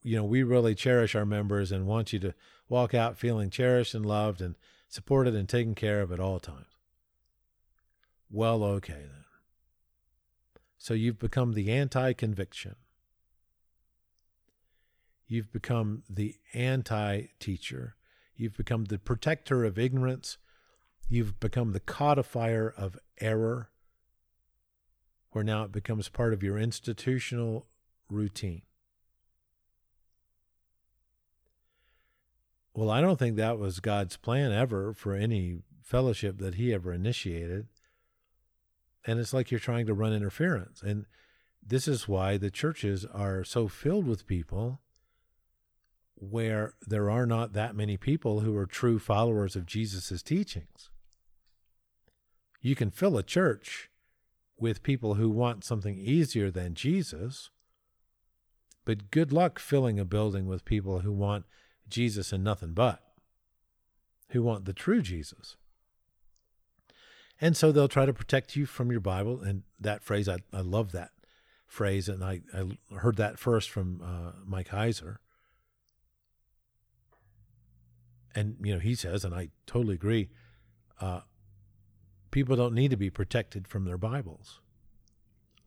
[0.02, 2.34] you know, we really cherish our members and want you to
[2.70, 4.54] walk out feeling cherished and loved and
[4.88, 6.78] supported and taken care of at all times.
[8.30, 9.24] Well, okay then.
[10.78, 12.76] So you've become the anti conviction.
[15.26, 17.96] You've become the anti teacher.
[18.35, 20.38] You've become the protector of ignorance.
[21.09, 23.70] You've become the codifier of error,
[25.33, 27.66] where now it becomes part of your institutional
[28.09, 28.62] routine.
[32.74, 36.92] Well, I don't think that was God's plan ever for any fellowship that he ever
[36.92, 37.66] initiated.
[39.06, 40.83] And it's like you're trying to run interference.
[40.83, 41.06] And
[41.66, 44.80] this is why the churches are so filled with people
[46.14, 50.90] where there are not that many people who are true followers of Jesus' teachings.
[52.61, 53.90] You can fill a church
[54.59, 57.50] with people who want something easier than Jesus,
[58.85, 61.46] but good luck filling a building with people who want
[61.90, 63.03] Jesus and nothing but,
[64.31, 65.57] who want the true Jesus.
[67.40, 69.40] And so they'll try to protect you from your Bible.
[69.40, 71.11] And that phrase, I, I love that
[71.66, 72.09] phrase.
[72.09, 75.16] And I, I heard that first from uh, Mike Heiser.
[78.35, 80.29] And, you know, he says, and I totally agree,
[81.00, 81.20] uh,
[82.31, 84.61] people don't need to be protected from their Bibles.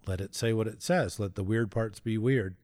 [0.06, 1.20] Let it say what it says.
[1.20, 2.56] Let the weird parts be weird.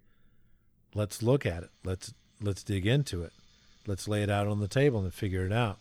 [0.93, 1.69] Let's look at it.
[1.84, 3.34] Let's let's dig into it.
[3.89, 5.80] Let's lay it out on the table and figure it out.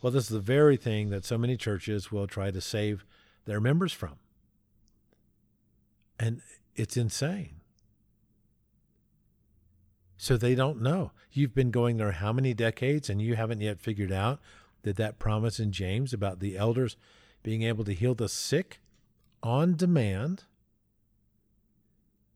[0.00, 3.04] Well, this is the very thing that so many churches will try to save
[3.46, 4.14] their members from.
[6.20, 6.40] And
[6.76, 7.56] it's insane.
[10.16, 11.10] So they don't know.
[11.32, 14.38] You've been going there how many decades and you haven't yet figured out
[14.82, 16.96] that that promise in James about the elders
[17.42, 18.78] being able to heal the sick
[19.42, 20.44] on demand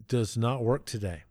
[0.08, 1.22] does not work today.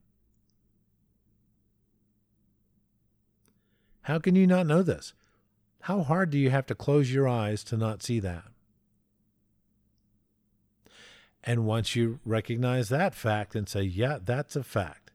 [4.10, 5.14] How can you not know this?
[5.82, 8.46] How hard do you have to close your eyes to not see that?
[11.44, 15.12] And once you recognize that fact and say, yeah, that's a fact,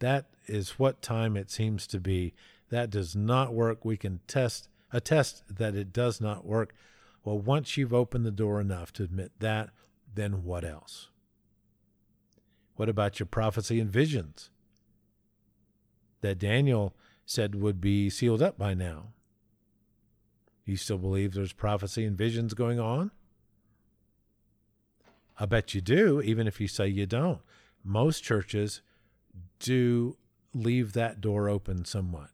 [0.00, 2.34] that is what time it seems to be.
[2.68, 3.86] That does not work.
[3.86, 6.74] We can test attest that it does not work.
[7.24, 9.70] Well, once you've opened the door enough to admit that,
[10.14, 11.08] then what else?
[12.76, 14.50] What about your prophecy and visions?
[16.20, 16.94] That Daniel
[17.30, 19.12] said would be sealed up by now.
[20.64, 23.12] You still believe there's prophecy and visions going on?
[25.38, 27.38] I bet you do, even if you say you don't.
[27.84, 28.82] Most churches
[29.60, 30.16] do
[30.52, 32.30] leave that door open somewhat.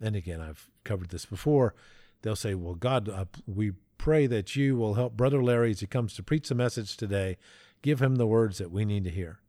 [0.00, 1.74] And again, I've covered this before.
[2.22, 5.88] They'll say, Well, God, uh, we pray that you will help Brother Larry as he
[5.88, 7.36] comes to preach the message today.
[7.82, 9.40] Give him the words that we need to hear.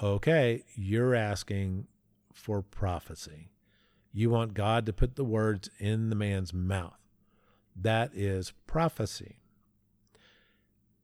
[0.00, 1.88] Okay, you're asking
[2.32, 3.50] for prophecy.
[4.16, 6.96] You want God to put the words in the man's mouth.
[7.78, 9.40] That is prophecy.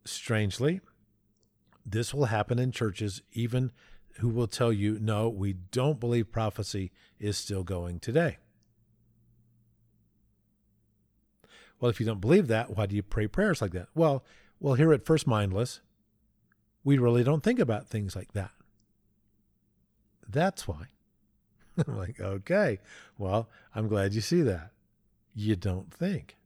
[0.07, 0.81] Strangely,
[1.85, 3.71] this will happen in churches, even
[4.21, 8.39] who will tell you, no, we don't believe prophecy is still going today.
[11.81, 13.89] Well, if you don't believe that, why do you pray prayers like that?
[13.95, 14.25] Well,
[14.59, 15.83] well, here at First Mindless,
[16.83, 18.53] we really don't think about things like that.
[20.27, 20.87] That's why.
[21.87, 22.79] I'm like, okay,
[23.19, 24.71] well, I'm glad you see that.
[25.35, 26.37] You don't think.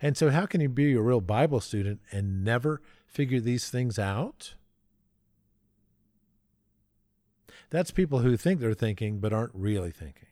[0.00, 3.98] And so, how can you be a real Bible student and never figure these things
[3.98, 4.54] out?
[7.70, 10.28] That's people who think they're thinking but aren't really thinking.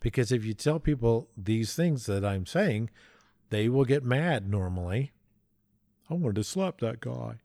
[0.00, 2.90] Because if you tell people these things that I'm saying,
[3.50, 5.12] they will get mad normally.
[6.10, 7.40] I wanted to slap that guy.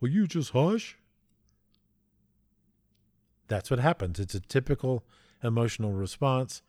[0.00, 0.96] Will you just hush?
[3.48, 4.20] That's what happens.
[4.20, 5.04] It's a typical
[5.42, 6.62] emotional response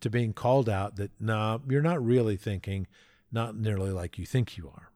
[0.00, 2.86] to being called out that, nah, you're not really thinking,
[3.32, 4.90] not nearly like you think you are.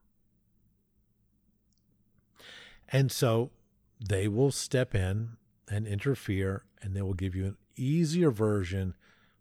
[2.89, 3.51] And so
[3.99, 5.37] they will step in
[5.69, 8.95] and interfere and they will give you an easier version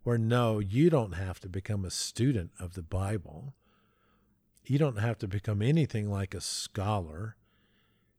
[0.04, 3.54] where no, you don't have to become a student of the Bible.
[4.66, 7.36] You don't have to become anything like a scholar.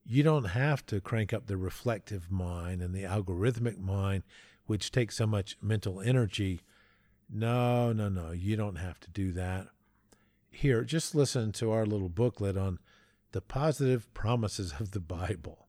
[0.04, 4.24] You don't have to crank up the reflective mind and the algorithmic mind,
[4.66, 6.60] which takes so much mental energy.
[7.30, 9.68] No, no, no, you don't have to do that.
[10.50, 12.78] Here, just listen to our little booklet on
[13.30, 15.66] the positive promises of the Bible,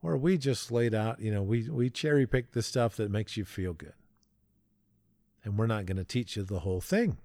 [0.00, 3.36] where we just laid out, you know, we, we cherry pick the stuff that makes
[3.36, 3.94] you feel good.
[5.42, 7.16] And we're not going to teach you the whole thing.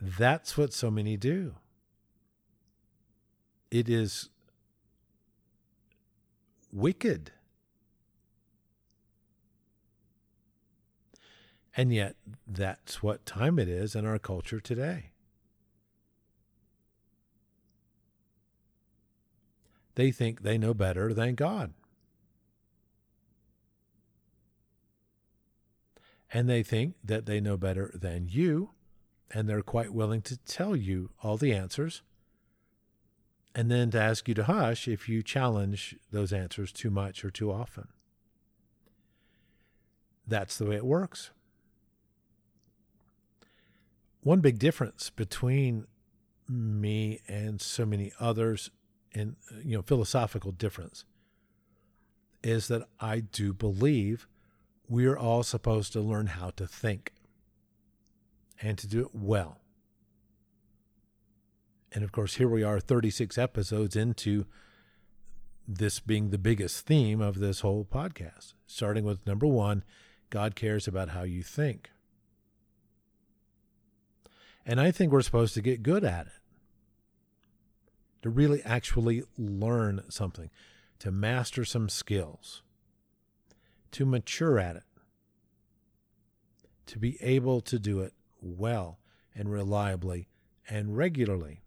[0.00, 1.56] That's what so many do.
[3.70, 4.28] It is
[6.72, 7.32] wicked.
[11.76, 12.16] And yet,
[12.46, 15.10] that's what time it is in our culture today.
[19.94, 21.72] They think they know better than God.
[26.32, 28.70] And they think that they know better than you,
[29.32, 32.02] and they're quite willing to tell you all the answers
[33.54, 37.30] and then to ask you to hush if you challenge those answers too much or
[37.30, 37.88] too often.
[40.26, 41.30] That's the way it works.
[44.22, 45.86] One big difference between
[46.48, 48.70] me and so many others
[49.12, 51.04] and you know philosophical difference
[52.42, 54.26] is that I do believe
[54.88, 57.12] we're all supposed to learn how to think
[58.60, 59.58] and to do it well.
[61.92, 64.46] And of course, here we are 36 episodes into
[65.66, 69.84] this being the biggest theme of this whole podcast, starting with number one
[70.30, 71.90] God cares about how you think.
[74.64, 76.32] And I think we're supposed to get good at it
[78.22, 80.50] to really actually learn something,
[80.98, 82.62] to master some skills,
[83.92, 84.84] to mature at it,
[86.86, 88.98] to be able to do it well
[89.34, 90.28] and reliably
[90.68, 91.62] and regularly.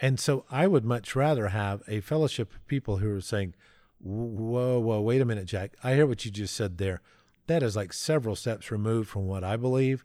[0.00, 3.54] And so I would much rather have a fellowship of people who are saying,
[3.98, 5.72] Whoa, whoa, wait a minute, Jack.
[5.84, 7.02] I hear what you just said there.
[7.46, 10.04] That is like several steps removed from what I believe.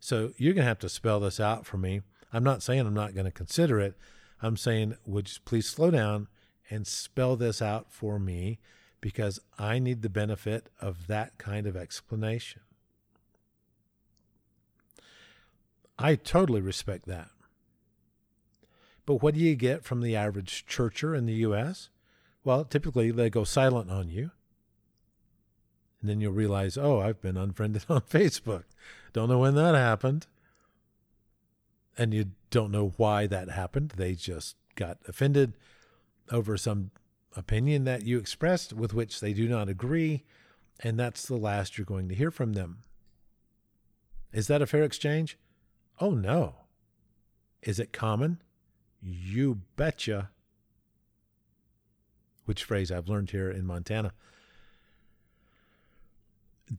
[0.00, 2.00] So you're going to have to spell this out for me.
[2.32, 3.94] I'm not saying I'm not going to consider it.
[4.40, 6.28] I'm saying, would you please slow down
[6.70, 8.58] and spell this out for me
[9.00, 12.62] because I need the benefit of that kind of explanation.
[15.98, 17.30] I totally respect that.
[19.06, 21.88] But what do you get from the average churcher in the U.S.?
[22.44, 24.32] Well, typically they go silent on you.
[26.00, 28.64] And then you'll realize, oh, I've been unfriended on Facebook.
[29.12, 30.26] Don't know when that happened
[31.98, 33.94] and you don't know why that happened.
[33.96, 35.54] They just got offended
[36.30, 36.90] over some
[37.34, 40.24] opinion that you expressed with which they do not agree,
[40.80, 42.82] and that's the last you're going to hear from them.
[44.32, 45.38] Is that a fair exchange?
[46.00, 46.54] Oh, no.
[47.62, 48.42] Is it common?
[49.02, 50.30] You betcha.
[52.44, 54.12] Which phrase I've learned here in Montana.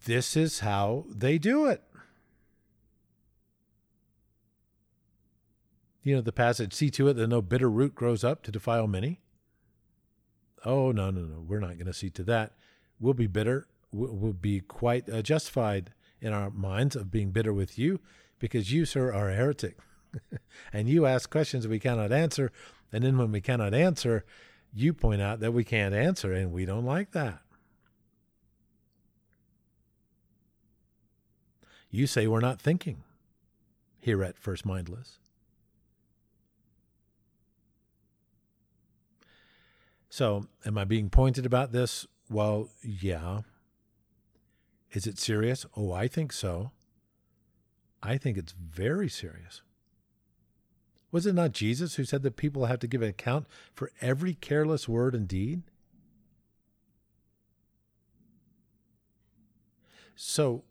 [0.05, 1.84] This is how they do it.
[6.07, 8.88] you know, the passage, see to it that no bitter root grows up to defile
[8.88, 9.20] many.
[10.63, 11.43] Oh, no, no, no.
[11.45, 12.53] We're not going to see to that.
[12.97, 13.68] We'll be bitter.
[13.91, 15.91] We'll be quite uh, justified
[16.22, 17.99] in our minds of being bitter with you
[18.39, 19.80] because you, sir, are a heretic.
[20.74, 22.51] and you ask questions we cannot answer.
[22.91, 24.26] And then when we cannot answer,
[24.74, 27.41] you point out that we can't answer, and we don't like that.
[31.89, 33.03] You say we're not thinking
[33.99, 35.20] here at First Mindless.
[40.10, 42.08] So, am I being pointed about this?
[42.30, 43.41] Well, yeah.
[44.91, 45.66] Is it serious?
[45.76, 46.72] Oh, I think so.
[48.01, 49.62] I think it's very serious.
[51.18, 54.36] Was it not Jesus who said that people have to give an account for every
[54.36, 55.63] careless word and deed?
[60.15, 60.63] So,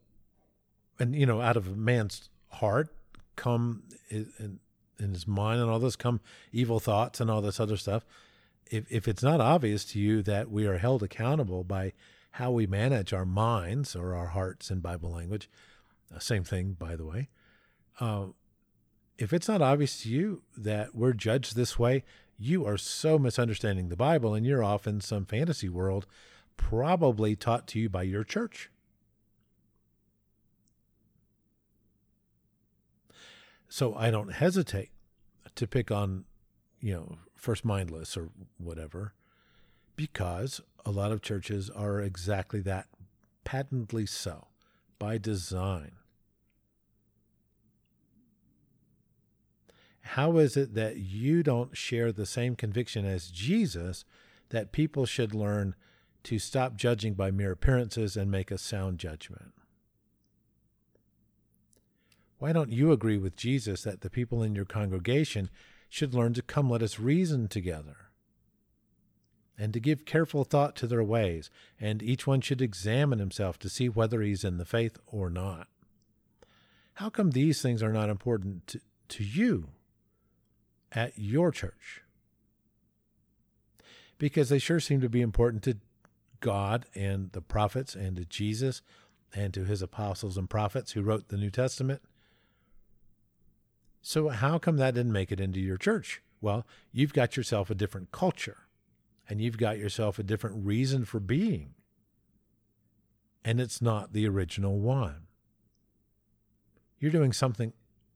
[1.01, 2.90] and you know, out of a man's heart
[3.34, 4.61] come in,
[5.01, 6.20] in his mind and all this come
[6.53, 8.05] evil thoughts and all this other stuff
[8.70, 11.92] if, if it's not obvious to you that we are held accountable by
[12.30, 15.51] how we manage our minds or our hearts in Bible language,
[16.14, 17.30] uh, same thing, by the way.
[17.99, 18.26] Uh,
[19.18, 22.04] if it's not obvious to you that we're judged this way,
[22.38, 26.06] you are so misunderstanding the Bible and you're off in some fantasy world,
[26.56, 28.70] probably taught to you by your church.
[33.68, 34.90] So I don't hesitate
[35.54, 36.24] to pick on,
[36.80, 39.14] you know, first mindless or whatever,
[39.96, 42.86] Because a lot of churches are exactly that,
[43.44, 44.48] patently so,
[44.98, 45.92] by design.
[50.11, 54.04] How is it that you don't share the same conviction as Jesus
[54.50, 55.74] that people should learn
[56.22, 59.52] to stop judging by mere appearances and make a sound judgment?
[62.38, 65.50] Why don't you agree with Jesus that the people in your congregation
[65.88, 67.96] should learn to come let us reason together?
[69.59, 71.50] And to give careful thought to their ways,
[71.80, 75.66] and each one should examine himself to see whether he's in the faith or not.
[76.94, 79.70] How come these things are not important to, to you
[80.93, 82.03] at your church?
[84.18, 85.76] Because they sure seem to be important to
[86.41, 88.82] God and the prophets and to Jesus
[89.34, 92.03] and to his apostles and prophets who wrote the New Testament
[94.09, 96.22] so, how come that didn't make it into your church?
[96.41, 98.68] Well, you've got yourself a different culture
[99.28, 101.74] and you've got yourself a different reason for being.
[103.45, 105.26] And it's not the original one.
[107.01, 107.72] You're doing something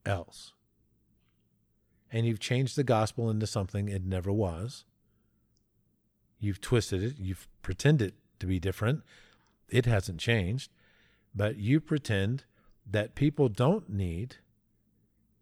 [0.07, 0.53] else.
[2.13, 4.85] And you've changed the gospel into something it never was.
[6.39, 9.03] You've twisted it, you've pretended to be different.
[9.69, 10.71] It hasn't changed.
[11.35, 12.45] But you pretend
[12.91, 14.37] that people don't need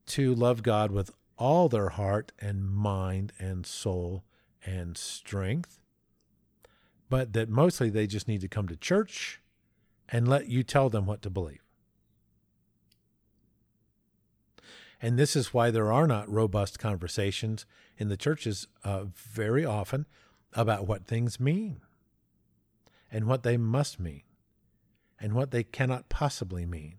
[0.06, 4.24] to love God with all their heart and mind and soul
[4.66, 5.78] and strength,
[7.08, 9.40] but that mostly they just need to come to church
[10.08, 11.67] and let you tell them what to believe.
[15.01, 17.64] And this is why there are not robust conversations
[17.96, 20.07] in the churches uh, very often
[20.55, 21.80] about what things mean
[23.11, 24.22] and what they must mean
[25.20, 26.99] and what they cannot possibly mean.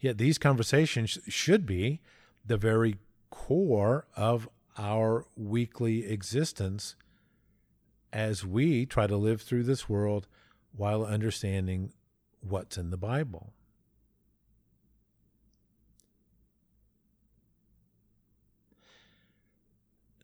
[0.00, 2.00] Yet these conversations should be
[2.44, 2.96] the very
[3.30, 4.48] core of
[4.78, 6.96] our weekly existence
[8.12, 10.26] as we try to live through this world
[10.74, 11.92] while understanding
[12.40, 13.52] what's in the Bible.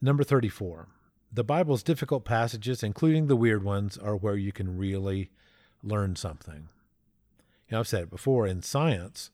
[0.04, 0.88] Number 34.
[1.32, 5.30] The Bible's difficult passages, including the weird ones, are where you can really
[5.80, 6.68] learn something.
[7.68, 9.30] You know, I've said it before in science,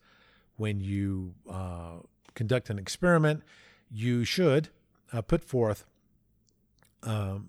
[0.56, 2.00] when you uh,
[2.34, 3.42] conduct an experiment,
[3.90, 4.68] you should
[5.10, 5.86] uh, put forth,
[7.02, 7.48] um,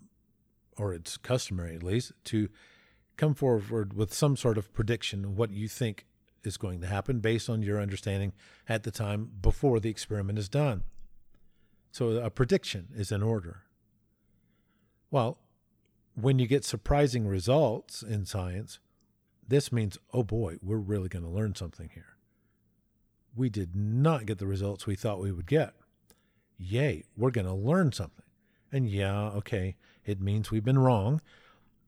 [0.78, 2.48] or it's customary at least, to
[3.18, 6.06] come forward with some sort of prediction of what you think
[6.46, 8.32] is going to happen based on your understanding
[8.70, 10.84] at the time before the experiment is done.
[11.92, 13.64] So a prediction is an order.
[15.12, 15.38] Well,
[16.16, 18.80] when you get surprising results in science,
[19.48, 22.18] this means, oh boy, we're really going to learn something here
[23.36, 25.74] we did not get the results we thought we would get.
[26.58, 28.26] Yay, we're going to learn something.
[28.72, 31.22] And yeah, okay, it means we've been wrong,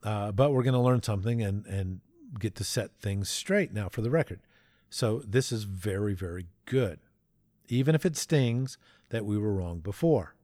[0.04, 2.00] uh, but we're going to learn something and, and
[2.40, 4.40] get to set things straight now for the record.
[4.90, 7.00] So this is very, very good,
[7.72, 8.78] even if it stings
[9.10, 10.36] that we were wrong before.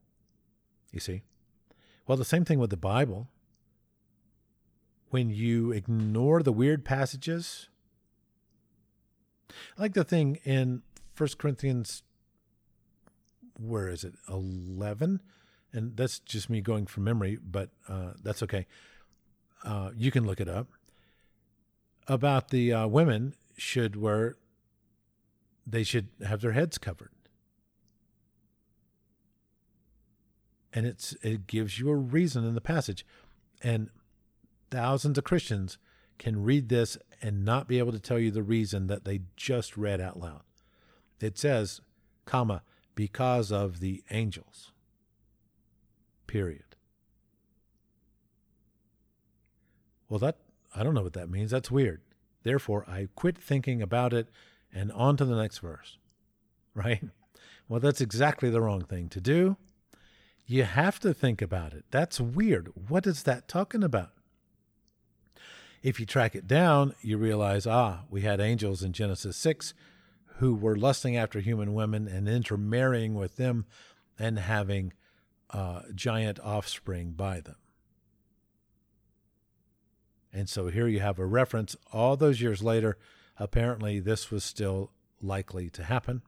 [0.91, 1.23] You see?
[2.07, 3.27] Well, the same thing with the Bible.
[5.09, 7.69] When you ignore the weird passages,
[9.77, 12.03] like the thing in First Corinthians,
[13.59, 14.13] where is it?
[14.29, 15.21] Eleven,
[15.73, 18.67] and that's just me going from memory, but uh, that's okay.
[19.63, 20.67] Uh, you can look it up.
[22.07, 24.37] About the uh, women should wear,
[25.65, 27.11] they should have their heads covered,
[30.77, 33.03] and it's it gives you a reason in the passage,
[33.63, 33.89] and
[34.69, 35.79] thousands of Christians
[36.19, 39.75] can read this and not be able to tell you the reason that they just
[39.75, 40.43] read out loud.
[41.19, 41.81] It says,
[42.25, 42.61] comma,
[42.93, 44.71] because of the angels.
[46.27, 46.75] Period.
[50.09, 50.37] Well, that
[50.75, 51.49] I don't know what that means.
[51.49, 52.01] That's weird.
[52.43, 54.27] Therefore, I quit thinking about it
[54.71, 55.97] and on to the next verse.
[56.75, 57.03] Right?
[57.67, 59.57] Well, that's exactly the wrong thing to do.
[60.47, 61.83] You have to think about it.
[61.91, 62.71] That's weird.
[62.87, 64.11] What is that talking about?
[65.83, 69.73] If you track it down, you realize, ah, we had angels in Genesis 6
[70.37, 73.65] who were lusting after human women and intermarrying with them
[74.17, 74.93] and having
[75.49, 77.55] uh, giant offspring by them.
[80.31, 82.97] And so here you have a reference all those years later.
[83.37, 84.91] Apparently, this was still
[85.21, 86.21] likely to happen.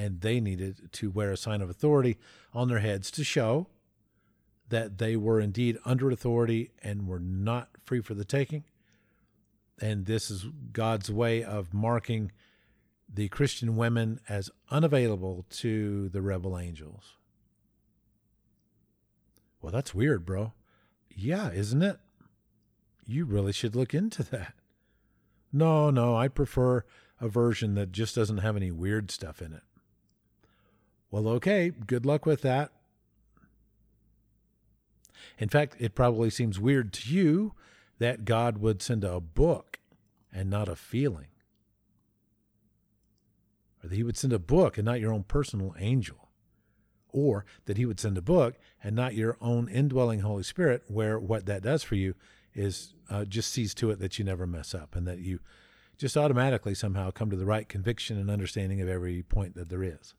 [0.00, 2.16] And they needed to wear a sign of authority
[2.54, 3.66] on their heads to show
[4.68, 8.64] that they were indeed under authority and were not free for the taking
[9.80, 12.32] and this is God's way of marking
[13.12, 17.16] the Christian women as unavailable to the rebel angels.
[19.62, 20.52] Well, that's weird, bro.
[21.08, 21.98] Yeah, isn't it?
[23.06, 24.54] You really should look into that.
[25.52, 26.84] No, no, I prefer
[27.20, 29.62] a version that just doesn't have any weird stuff in it.
[31.10, 32.72] Well, okay, good luck with that.
[35.38, 37.54] In fact, it probably seems weird to you
[37.98, 39.80] that God would send a book
[40.32, 41.26] and not a feeling.
[43.82, 46.28] Or that he would send a book and not your own personal angel.
[47.08, 51.18] Or that he would send a book and not your own indwelling Holy Spirit, where
[51.18, 52.14] what that does for you
[52.54, 55.40] is uh, just sees to it that you never mess up and that you
[55.98, 59.82] just automatically somehow come to the right conviction and understanding of every point that there
[59.82, 60.14] is.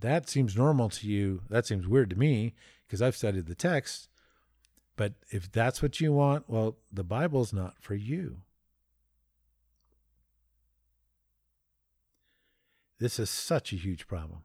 [0.00, 1.42] That seems normal to you.
[1.48, 2.54] That seems weird to me
[2.86, 4.08] because I've studied the text.
[4.96, 8.38] But if that's what you want, well, the Bible's not for you.
[12.98, 14.40] This is such a huge problem.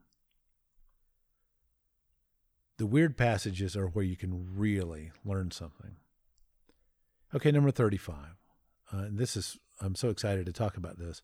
[2.78, 5.96] The weird passages are where you can really learn something.
[7.34, 8.16] Okay, number 35.
[8.92, 11.24] Uh, this is, I'm so excited to talk about this.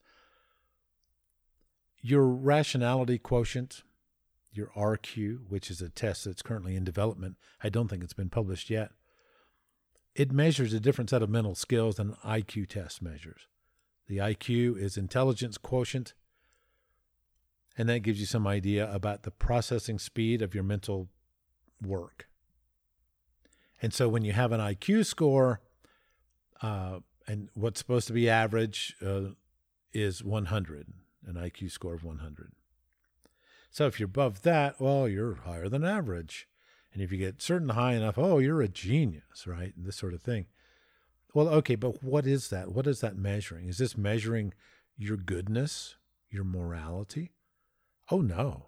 [2.02, 3.84] Your rationality quotient,
[4.52, 8.30] your RQ, which is a test that's currently in development, I don't think it's been
[8.30, 8.92] published yet.
[10.16, 13.48] It measures a different set of mental skills than IQ test measures.
[14.08, 16.14] The IQ is intelligence quotient,
[17.78, 21.10] and that gives you some idea about the processing speed of your mental
[21.82, 22.28] work.
[23.82, 25.62] And so when you have an IQ score,
[26.62, 29.34] uh, and what's supposed to be average uh,
[29.94, 30.88] is 100,
[31.26, 32.52] an IQ score of 100.
[33.70, 36.48] So if you're above that, well, you're higher than average.
[36.94, 39.74] And if you get certain high enough, oh, you're a genius, right?
[39.78, 40.48] This sort of thing.
[41.34, 42.72] Well, okay, but what is that?
[42.72, 43.68] What is that measuring?
[43.68, 44.54] Is this measuring
[44.98, 45.98] your goodness,
[46.30, 47.32] your morality?
[48.10, 48.66] Oh, no.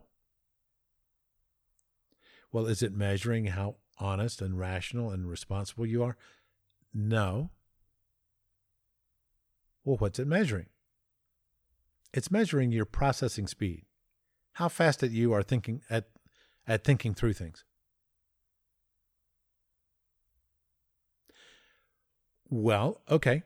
[2.51, 6.17] Well, is it measuring how honest and rational and responsible you are?
[6.93, 7.49] No.
[9.83, 10.67] Well, what's it measuring?
[12.13, 13.85] It's measuring your processing speed.
[14.53, 16.05] How fast that you are thinking at
[16.67, 17.63] at thinking through things.
[22.49, 23.43] Well, okay.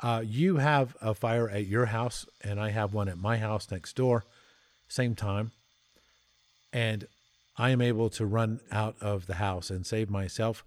[0.00, 3.70] Uh, you have a fire at your house, and I have one at my house
[3.70, 4.24] next door,
[4.88, 5.52] same time.
[6.72, 7.06] And
[7.56, 10.64] I am able to run out of the house and save myself.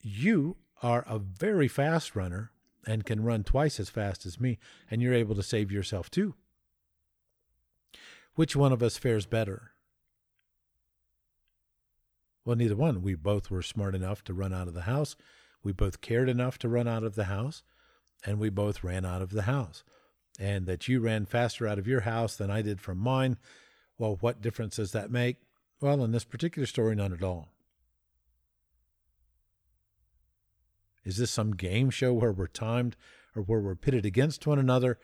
[0.00, 2.50] You are a very fast runner
[2.86, 4.58] and can run twice as fast as me,
[4.90, 6.34] and you're able to save yourself too.
[8.36, 9.72] Which one of us fares better?
[12.44, 13.02] Well, neither one.
[13.02, 15.16] We both were smart enough to run out of the house.
[15.64, 17.62] We both cared enough to run out of the house,
[18.24, 19.82] and we both ran out of the house.
[20.38, 23.38] And that you ran faster out of your house than I did from mine,
[23.98, 25.38] well, what difference does that make?
[25.80, 27.48] Well, in this particular story, none at all.
[31.04, 32.96] Is this some game show where we're timed
[33.34, 34.98] or where we're pitted against one another?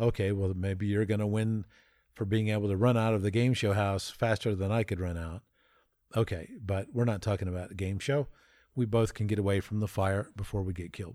[0.00, 1.66] Okay, well, maybe you're going to win
[2.18, 4.98] for being able to run out of the game show house faster than I could
[4.98, 5.42] run out.
[6.16, 8.26] Okay, but we're not talking about a game show.
[8.74, 11.14] We both can get away from the fire before we get killed.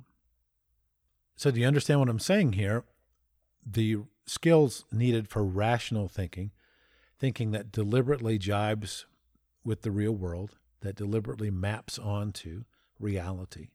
[1.35, 2.85] So, do you understand what I'm saying here?
[3.65, 6.51] The skills needed for rational thinking,
[7.19, 9.05] thinking that deliberately jibes
[9.65, 12.63] with the real world, that deliberately maps onto
[12.97, 13.71] reality,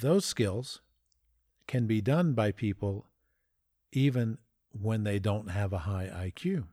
[0.00, 0.80] those skills
[1.68, 3.06] can be done by people
[3.92, 4.38] even
[4.80, 6.64] when they don't have a high IQ.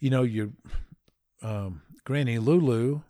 [0.00, 0.50] You know, your
[1.42, 3.00] um, Granny Lulu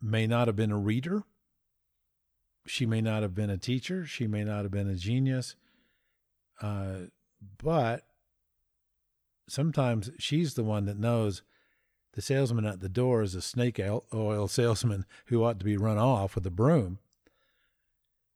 [0.00, 1.24] may not have been a reader.
[2.66, 4.06] She may not have been a teacher.
[4.06, 5.54] She may not have been a genius.
[6.60, 7.08] Uh,
[7.62, 8.06] but
[9.48, 11.42] sometimes she's the one that knows
[12.16, 15.98] the salesman at the door is a snake oil salesman who ought to be run
[15.98, 16.98] off with a broom.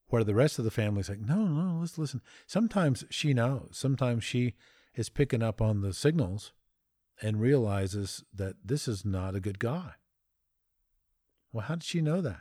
[0.09, 2.20] Where the rest of the family's like, no, no, let's listen.
[2.47, 3.70] Sometimes she knows.
[3.72, 4.53] Sometimes she
[4.95, 6.53] is picking up on the signals
[7.22, 9.93] and realizes that this is not a good guy.
[11.51, 12.41] Well, how did she know that?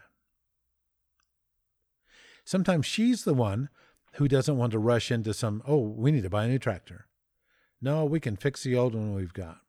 [2.44, 3.70] Sometimes she's the one
[4.16, 7.08] who doesn't want to rush into some, oh, we need to buy a new tractor.
[7.82, 9.62] No, we can fix the old one we've got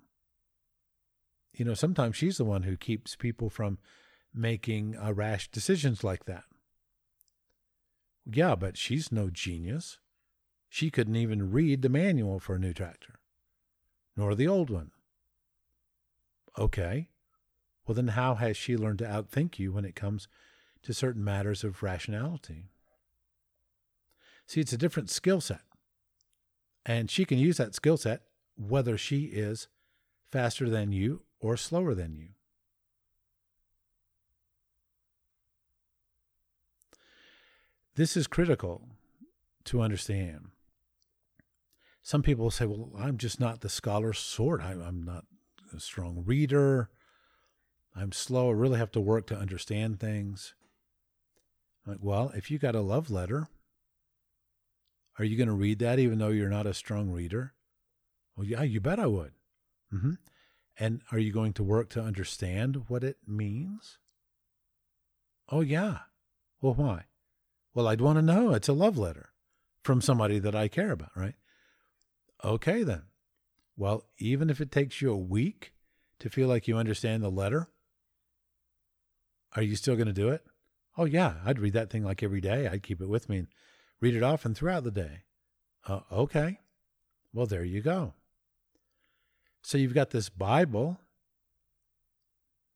[1.55, 3.79] you know, sometimes she's the one who keeps people from
[4.35, 6.45] making uh, rash decisions like that.
[8.25, 9.99] Yeah, but she's no genius.
[10.69, 13.19] She couldn't even read the manual for a new tractor,
[14.17, 14.93] nor the old one.
[16.59, 17.09] Okay.
[17.87, 20.29] Well, then how has she learned to outthink you when it comes
[20.83, 22.71] to certain matters of rationality?
[24.47, 25.63] See, it's a different skill set.
[26.87, 28.23] And she can use that skill set
[28.57, 29.69] whether she is
[30.31, 32.28] faster than you or slower than you.
[37.97, 38.82] This is critical
[39.64, 40.51] to understand.
[42.03, 44.62] Some people say, well, I'm just not the scholar sort.
[44.62, 45.24] I, am not
[45.74, 46.88] a strong reader.
[47.95, 48.49] I'm slow.
[48.49, 50.55] I really have to work to understand things.
[51.86, 53.49] Like, well, if you got a love letter,
[55.18, 57.53] are you going to read that even though you're not a strong reader?
[58.36, 59.32] Well, yeah, you bet I would.
[59.93, 60.12] Mm-hmm.
[60.81, 63.99] And are you going to work to understand what it means?
[65.51, 65.99] Oh, yeah.
[66.62, 67.05] Well, why?
[67.74, 68.55] Well, I'd want to know.
[68.55, 69.28] It's a love letter
[69.85, 71.35] from somebody that I care about, right?
[72.43, 73.03] Okay, then.
[73.76, 75.74] Well, even if it takes you a week
[76.18, 77.68] to feel like you understand the letter,
[79.55, 80.45] are you still going to do it?
[80.97, 82.68] Oh, yeah, I'd read that thing like every day.
[82.68, 83.49] I'd keep it with me and
[84.01, 85.24] read it often throughout the day.
[85.87, 86.61] Uh, okay.
[87.35, 88.14] Well, there you go.
[89.63, 91.01] So you've got this Bible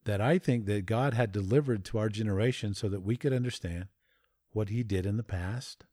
[0.04, 3.86] that I think that God had delivered to our generation so that we could understand
[4.52, 5.84] what he did in the past.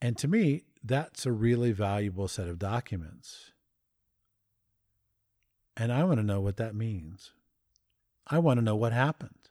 [0.00, 3.52] And to me, that's a really valuable set of documents.
[5.76, 7.32] And I want to know what that means.
[8.26, 9.50] I want to know what happened.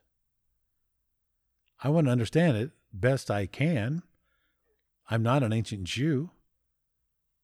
[1.84, 4.04] I want to understand it best I can.
[5.10, 6.32] I'm not an ancient Jew.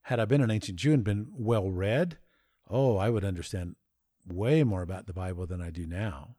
[0.02, 2.18] Had I been an ancient Jew and been well read,
[2.68, 3.76] oh, I would understand
[4.26, 6.36] way more about the Bible than I do now.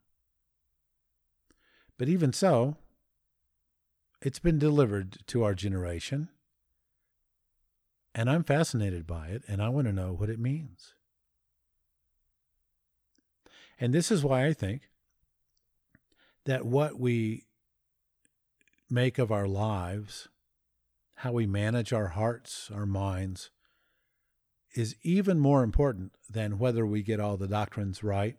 [1.98, 2.76] But even so,
[4.20, 6.28] it's been delivered to our generation.
[8.14, 10.94] And I'm fascinated by it, and I want to know what it means.
[13.80, 14.88] And this is why I think
[16.44, 17.44] that what we
[18.88, 20.28] make of our lives,
[21.24, 23.48] how we manage our hearts, our minds,
[24.74, 28.36] is even more important than whether we get all the doctrines right.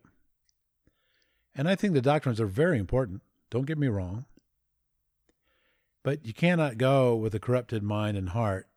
[1.56, 3.24] And I think the doctrines are very important.
[3.50, 4.26] Don't get me wrong.
[6.04, 8.68] But you cannot go with a corrupted mind and heart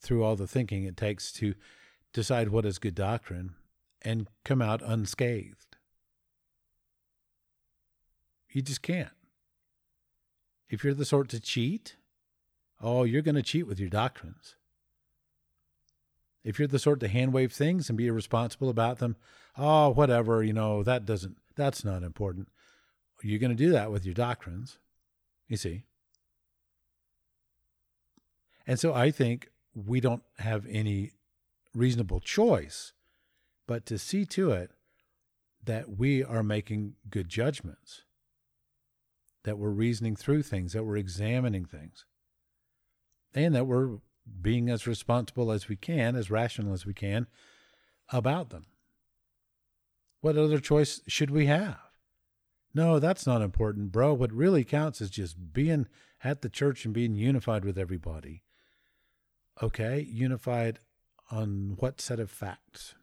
[0.00, 1.54] through all the thinking it takes to
[2.12, 3.54] decide what is good doctrine
[4.02, 5.76] and come out unscathed.
[8.50, 9.14] You just can't.
[10.68, 11.94] If you're the sort to cheat,
[12.84, 14.56] oh, you're going to cheat with your doctrines.
[16.44, 19.16] If you're the sort to hand wave things and be irresponsible about them,
[19.56, 22.48] oh, whatever, you know, that doesn't, that's not important.
[23.22, 24.78] You're going to do that with your doctrines,
[25.48, 25.84] you see.
[28.66, 31.12] And so I think we don't have any
[31.74, 32.92] reasonable choice
[33.66, 34.70] but to see to it
[35.64, 38.02] that we are making good judgments,
[39.44, 42.04] that we're reasoning through things, that we're examining things,
[43.34, 43.98] and that we're
[44.40, 47.26] being as responsible as we can, as rational as we can
[48.12, 48.66] about them.
[50.20, 51.78] What other choice should we have?
[52.74, 54.14] No, that's not important, bro.
[54.14, 55.86] What really counts is just being
[56.22, 58.42] at the church and being unified with everybody.
[59.62, 60.80] Okay, unified
[61.30, 62.94] on what set of facts?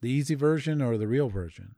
[0.00, 1.74] The easy version or the real version?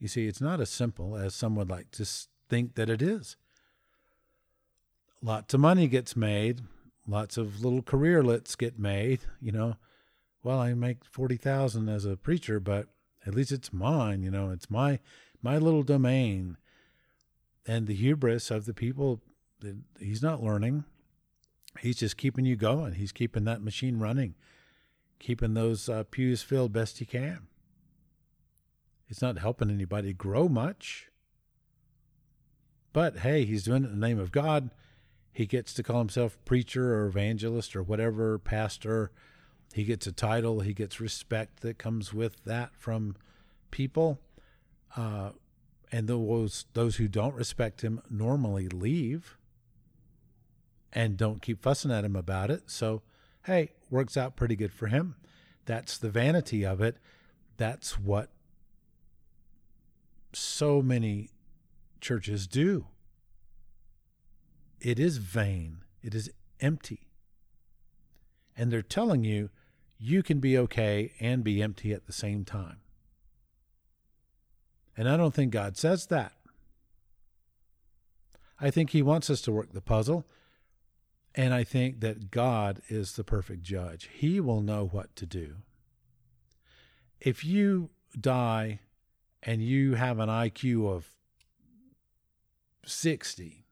[0.00, 2.06] You see, it's not as simple as some would like to
[2.48, 3.36] think that it is.
[5.26, 6.60] Lots of money gets made,
[7.04, 9.74] lots of little careerlets get made, you know.
[10.44, 12.86] Well, I make 40,000 as a preacher, but
[13.26, 15.00] at least it's mine, you know, it's my
[15.42, 16.58] my little domain.
[17.66, 19.20] And the hubris of the people
[19.98, 20.84] he's not learning.
[21.80, 22.92] He's just keeping you going.
[22.92, 24.36] He's keeping that machine running,
[25.18, 27.48] keeping those uh, pews filled best he can.
[29.08, 31.08] It's not helping anybody grow much.
[32.92, 34.70] But hey, he's doing it in the name of God.
[35.36, 39.10] He gets to call himself preacher or evangelist or whatever, pastor,
[39.74, 43.16] he gets a title, he gets respect that comes with that from
[43.70, 44.18] people.
[44.96, 45.32] Uh,
[45.92, 49.36] and those those who don't respect him normally leave
[50.90, 52.70] and don't keep fussing at him about it.
[52.70, 53.02] So,
[53.44, 55.16] hey, works out pretty good for him.
[55.66, 56.96] That's the vanity of it.
[57.58, 58.30] That's what
[60.32, 61.28] so many
[62.00, 62.86] churches do.
[64.80, 65.78] It is vain.
[66.02, 67.08] It is empty.
[68.56, 69.50] And they're telling you
[69.98, 72.78] you can be okay and be empty at the same time.
[74.96, 76.32] And I don't think God says that.
[78.58, 80.26] I think He wants us to work the puzzle.
[81.34, 84.08] And I think that God is the perfect judge.
[84.10, 85.56] He will know what to do.
[87.20, 88.80] If you die
[89.42, 91.10] and you have an IQ of
[92.86, 93.65] 60,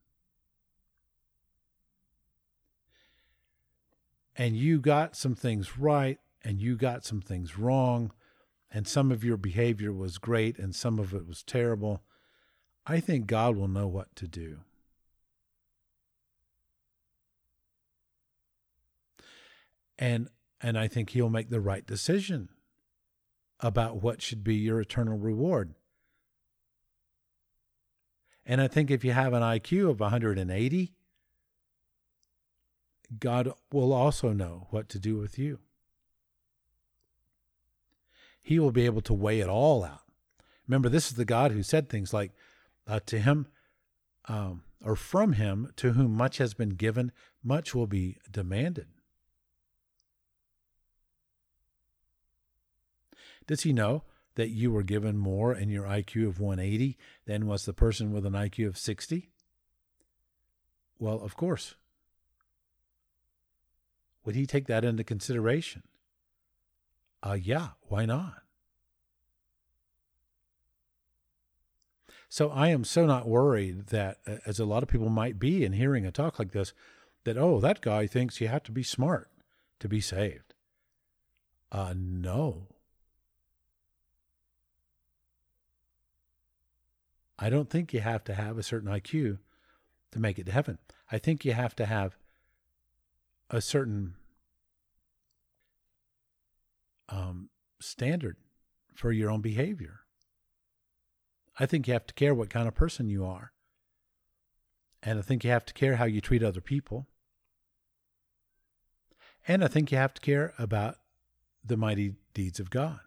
[4.37, 8.13] and you got some things right and you got some things wrong,
[8.71, 12.03] and some of your behavior was great and some of it was terrible,
[12.87, 14.59] I think God will know what to do.
[19.99, 20.29] And
[20.61, 22.49] and I think he'll make the right decision
[23.61, 25.75] about what should be your eternal reward.
[28.47, 30.95] And I think if you have an IQ of 180,
[33.21, 35.59] God will also know what to do with you.
[38.43, 40.03] He will be able to weigh it all out.
[40.69, 42.33] Remember, this is the God who said things like,
[42.87, 43.47] uh, to him
[44.27, 47.13] um, or from him to whom much has been given,
[47.43, 48.87] much will be demanded.
[53.47, 54.05] Does he know
[54.37, 56.97] that you were given more in your IQ of 180
[57.27, 59.31] than was the person with an IQ of 60?
[60.99, 61.75] Well, of course.
[64.25, 65.83] Would he take that into consideration?
[67.23, 68.43] Uh, yeah, why not?
[72.29, 75.73] So I am so not worried that, as a lot of people might be in
[75.73, 76.73] hearing a talk like this,
[77.25, 79.31] that, oh, that guy thinks you have to be smart
[79.79, 80.55] to be saved.
[81.71, 82.69] Uh, no.
[87.39, 89.39] I don't think you have to have a certain IQ
[90.13, 90.79] to make it to heaven.
[91.11, 92.17] I think you have to have
[93.51, 94.15] a certain
[97.09, 98.37] um, standard
[98.95, 100.01] for your own behavior.
[101.59, 103.53] I think you have to care what kind of person you are.
[105.03, 107.07] And I think you have to care how you treat other people.
[109.47, 110.97] And I think you have to care about
[111.65, 113.01] the mighty deeds of God.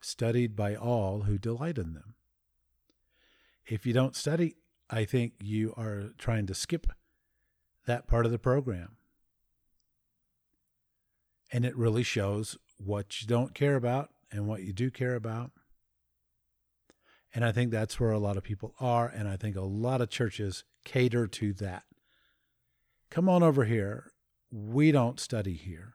[0.00, 2.14] Studied by all who delight in them.
[3.64, 4.56] If you don't study,
[4.92, 6.86] I think you are trying to skip
[7.86, 8.96] that part of the program.
[11.50, 15.50] And it really shows what you don't care about and what you do care about.
[17.34, 19.08] And I think that's where a lot of people are.
[19.08, 21.84] And I think a lot of churches cater to that.
[23.10, 24.12] Come on over here.
[24.50, 25.94] We don't study here.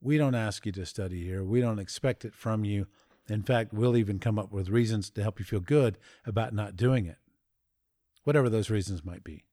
[0.00, 1.42] We don't ask you to study here.
[1.42, 2.86] We don't expect it from you.
[3.28, 5.96] In fact, we'll even come up with reasons to help you feel good
[6.26, 7.16] about not doing it,
[8.24, 9.44] whatever those reasons might be.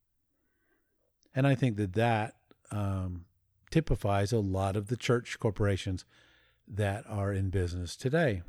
[1.34, 2.36] And I think that that
[2.72, 3.26] um,
[3.72, 6.06] typifies a lot of the church corporations
[6.68, 8.42] that are in business today.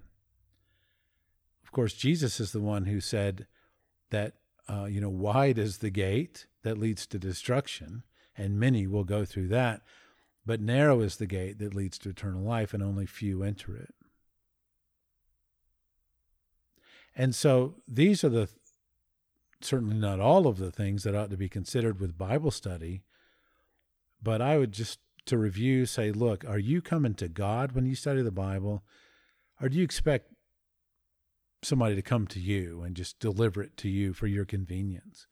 [1.64, 3.46] Of course, Jesus is the one who said
[4.10, 4.34] that,
[4.68, 8.02] uh, you know, wide is the gate that leads to destruction,
[8.36, 9.82] and many will go through that,
[10.44, 13.94] but narrow is the gate that leads to eternal life, and only few enter it.
[17.14, 18.48] And so these are the
[19.60, 23.02] certainly not all of the things that ought to be considered with Bible study,
[24.22, 27.94] but I would just to review say, look, are you coming to God when you
[27.94, 28.82] study the Bible?
[29.60, 30.32] Or do you expect
[31.62, 35.26] somebody to come to you and just deliver it to you for your convenience?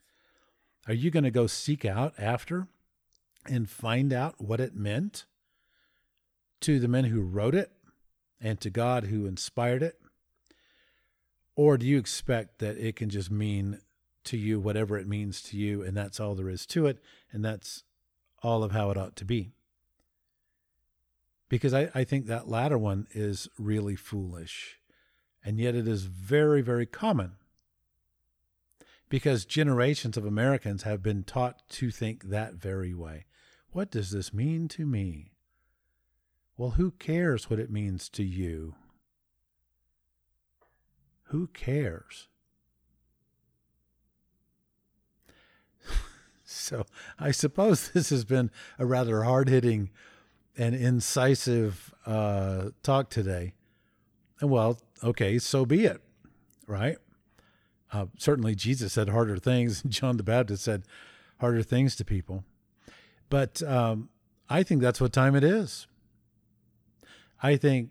[0.87, 2.68] Are you going to go seek out after
[3.47, 5.24] and find out what it meant
[6.61, 7.72] to the men who wrote it
[8.41, 10.01] and to God who inspired it?
[11.57, 13.81] Or do you expect that it can just mean
[14.24, 17.02] to you whatever it means to you, and that's all there is to it,
[17.32, 17.84] and that's
[18.42, 19.52] all of how it ought to be?
[21.48, 24.78] because I, I think that latter one is really foolish.
[25.44, 27.32] And yet it is very, very common
[29.08, 33.24] because generations of Americans have been taught to think that very way.
[33.70, 35.32] What does this mean to me?
[36.56, 38.74] Well, who cares what it means to you?
[41.24, 42.28] Who cares?
[46.49, 46.86] So
[47.18, 49.90] I suppose this has been a rather hard hitting
[50.57, 53.55] and incisive uh, talk today.
[54.40, 56.01] And well, okay, so be it,
[56.66, 56.96] right?
[57.92, 59.82] Uh, certainly, Jesus said harder things.
[59.88, 60.84] John the Baptist said
[61.40, 62.44] harder things to people.
[63.28, 64.09] But um,
[64.49, 65.86] I think that's what time it is.
[67.42, 67.90] I think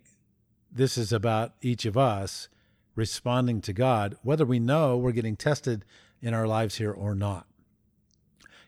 [0.72, 2.50] this is about each of us
[2.96, 5.86] responding to God, whether we know we're getting tested
[6.22, 7.46] in our lives here or not.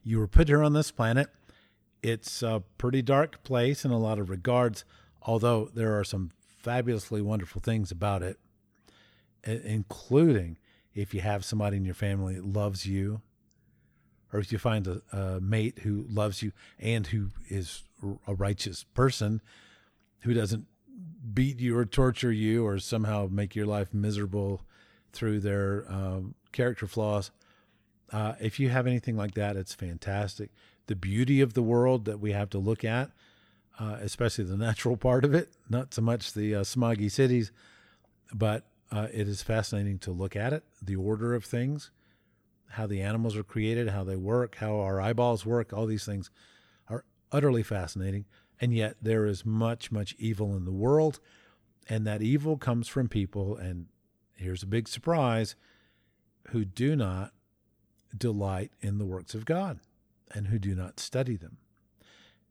[0.10, 1.30] You were put here on this planet
[2.02, 4.86] it's a pretty dark place in a lot of regards,
[5.22, 8.40] although there are some fabulously wonderful things about it,
[9.44, 10.58] including
[10.96, 13.22] if you have somebody in your family that loves you,
[14.34, 17.84] or if you find a, a mate who loves you and who is
[18.26, 19.42] a righteous person
[20.22, 20.66] who doesn't
[21.34, 24.62] beat you or torture you or somehow make your life miserable
[25.14, 27.30] through their um, character flaws.
[28.12, 30.50] Uh, if you have anything like that, it's fantastic.
[30.88, 33.12] The beauty of the world that we have to look at,
[33.80, 37.52] uh, especially the natural part of it, not so much the uh, smoggy cities,
[38.34, 41.92] but uh, it is fascinating to look at it, the order of things,
[42.70, 46.30] how the animals are created, how they work, how our eyeballs work, all these things
[46.88, 48.26] are utterly fascinating.
[48.62, 51.20] And yet there is much, much evil in the world.
[51.88, 53.88] And that evil comes from people, and
[54.36, 55.56] here's a big surprise,
[56.50, 57.32] who do not
[58.18, 59.80] delight in the works of God
[60.34, 61.58] and who do not study them.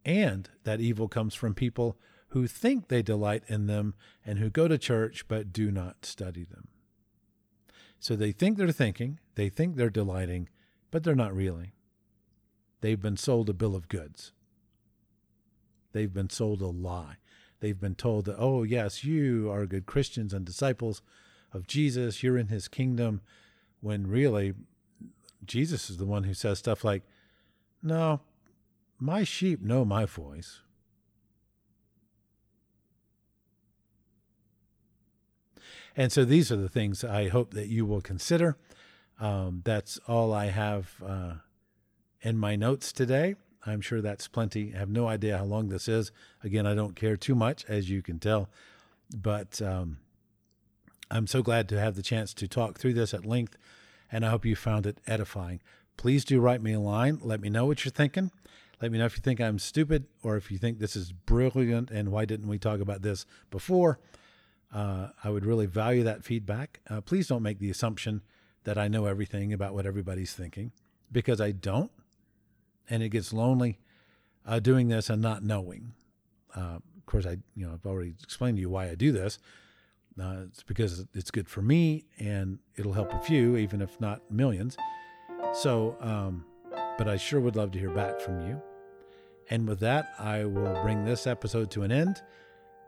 [0.04, 1.98] And that evil comes from people
[2.28, 3.94] who think they delight in them
[4.24, 6.68] and who go to church but do not study them.
[8.00, 10.48] So they think they're thinking, they think they're delighting,
[10.90, 11.72] but they're not really.
[12.80, 14.32] They've been sold a bill of goods.
[15.92, 17.16] They've been sold a lie.
[17.60, 21.02] They've been told that, oh, yes, you are good Christians and disciples
[21.52, 23.20] of Jesus, you're in his kingdom,
[23.80, 24.54] when really
[25.44, 27.02] Jesus is the one who says stuff like,
[27.82, 28.20] no,
[28.98, 30.60] my sheep know my voice.
[35.96, 38.56] And so these are the things I hope that you will consider.
[39.20, 41.34] Um, that's all I have uh,
[42.22, 43.34] in my notes today.
[43.66, 44.74] I'm sure that's plenty.
[44.74, 46.12] I have no idea how long this is.
[46.44, 48.48] Again, I don't care too much, as you can tell.
[49.14, 49.98] But um,
[51.10, 53.56] I'm so glad to have the chance to talk through this at length,
[54.10, 55.60] and I hope you found it edifying.
[55.96, 57.18] Please do write me a line.
[57.22, 58.30] Let me know what you're thinking.
[58.80, 61.90] Let me know if you think I'm stupid or if you think this is brilliant
[61.90, 63.98] and why didn't we talk about this before.
[64.72, 66.80] Uh, I would really value that feedback.
[66.88, 68.22] Uh, please don't make the assumption
[68.64, 70.72] that I know everything about what everybody's thinking
[71.10, 71.90] because I don't.
[72.88, 73.78] And it gets lonely
[74.46, 75.92] uh, doing this and not knowing.
[76.54, 79.38] Uh, of course, I you know I've already explained to you why I do this.
[80.20, 84.20] Uh, it's because it's good for me and it'll help a few, even if not
[84.30, 84.76] millions.
[85.52, 86.44] So, um,
[86.96, 88.60] but I sure would love to hear back from you.
[89.50, 92.22] And with that, I will bring this episode to an end.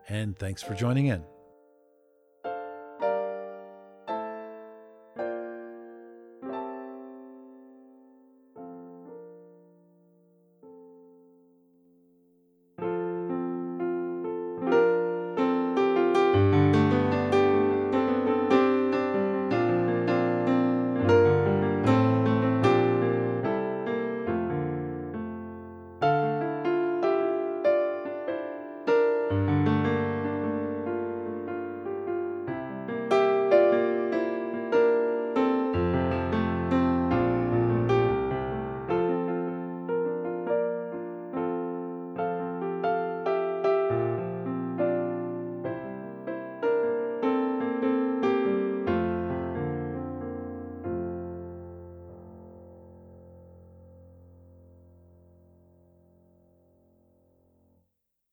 [0.09, 1.23] And thanks for joining in.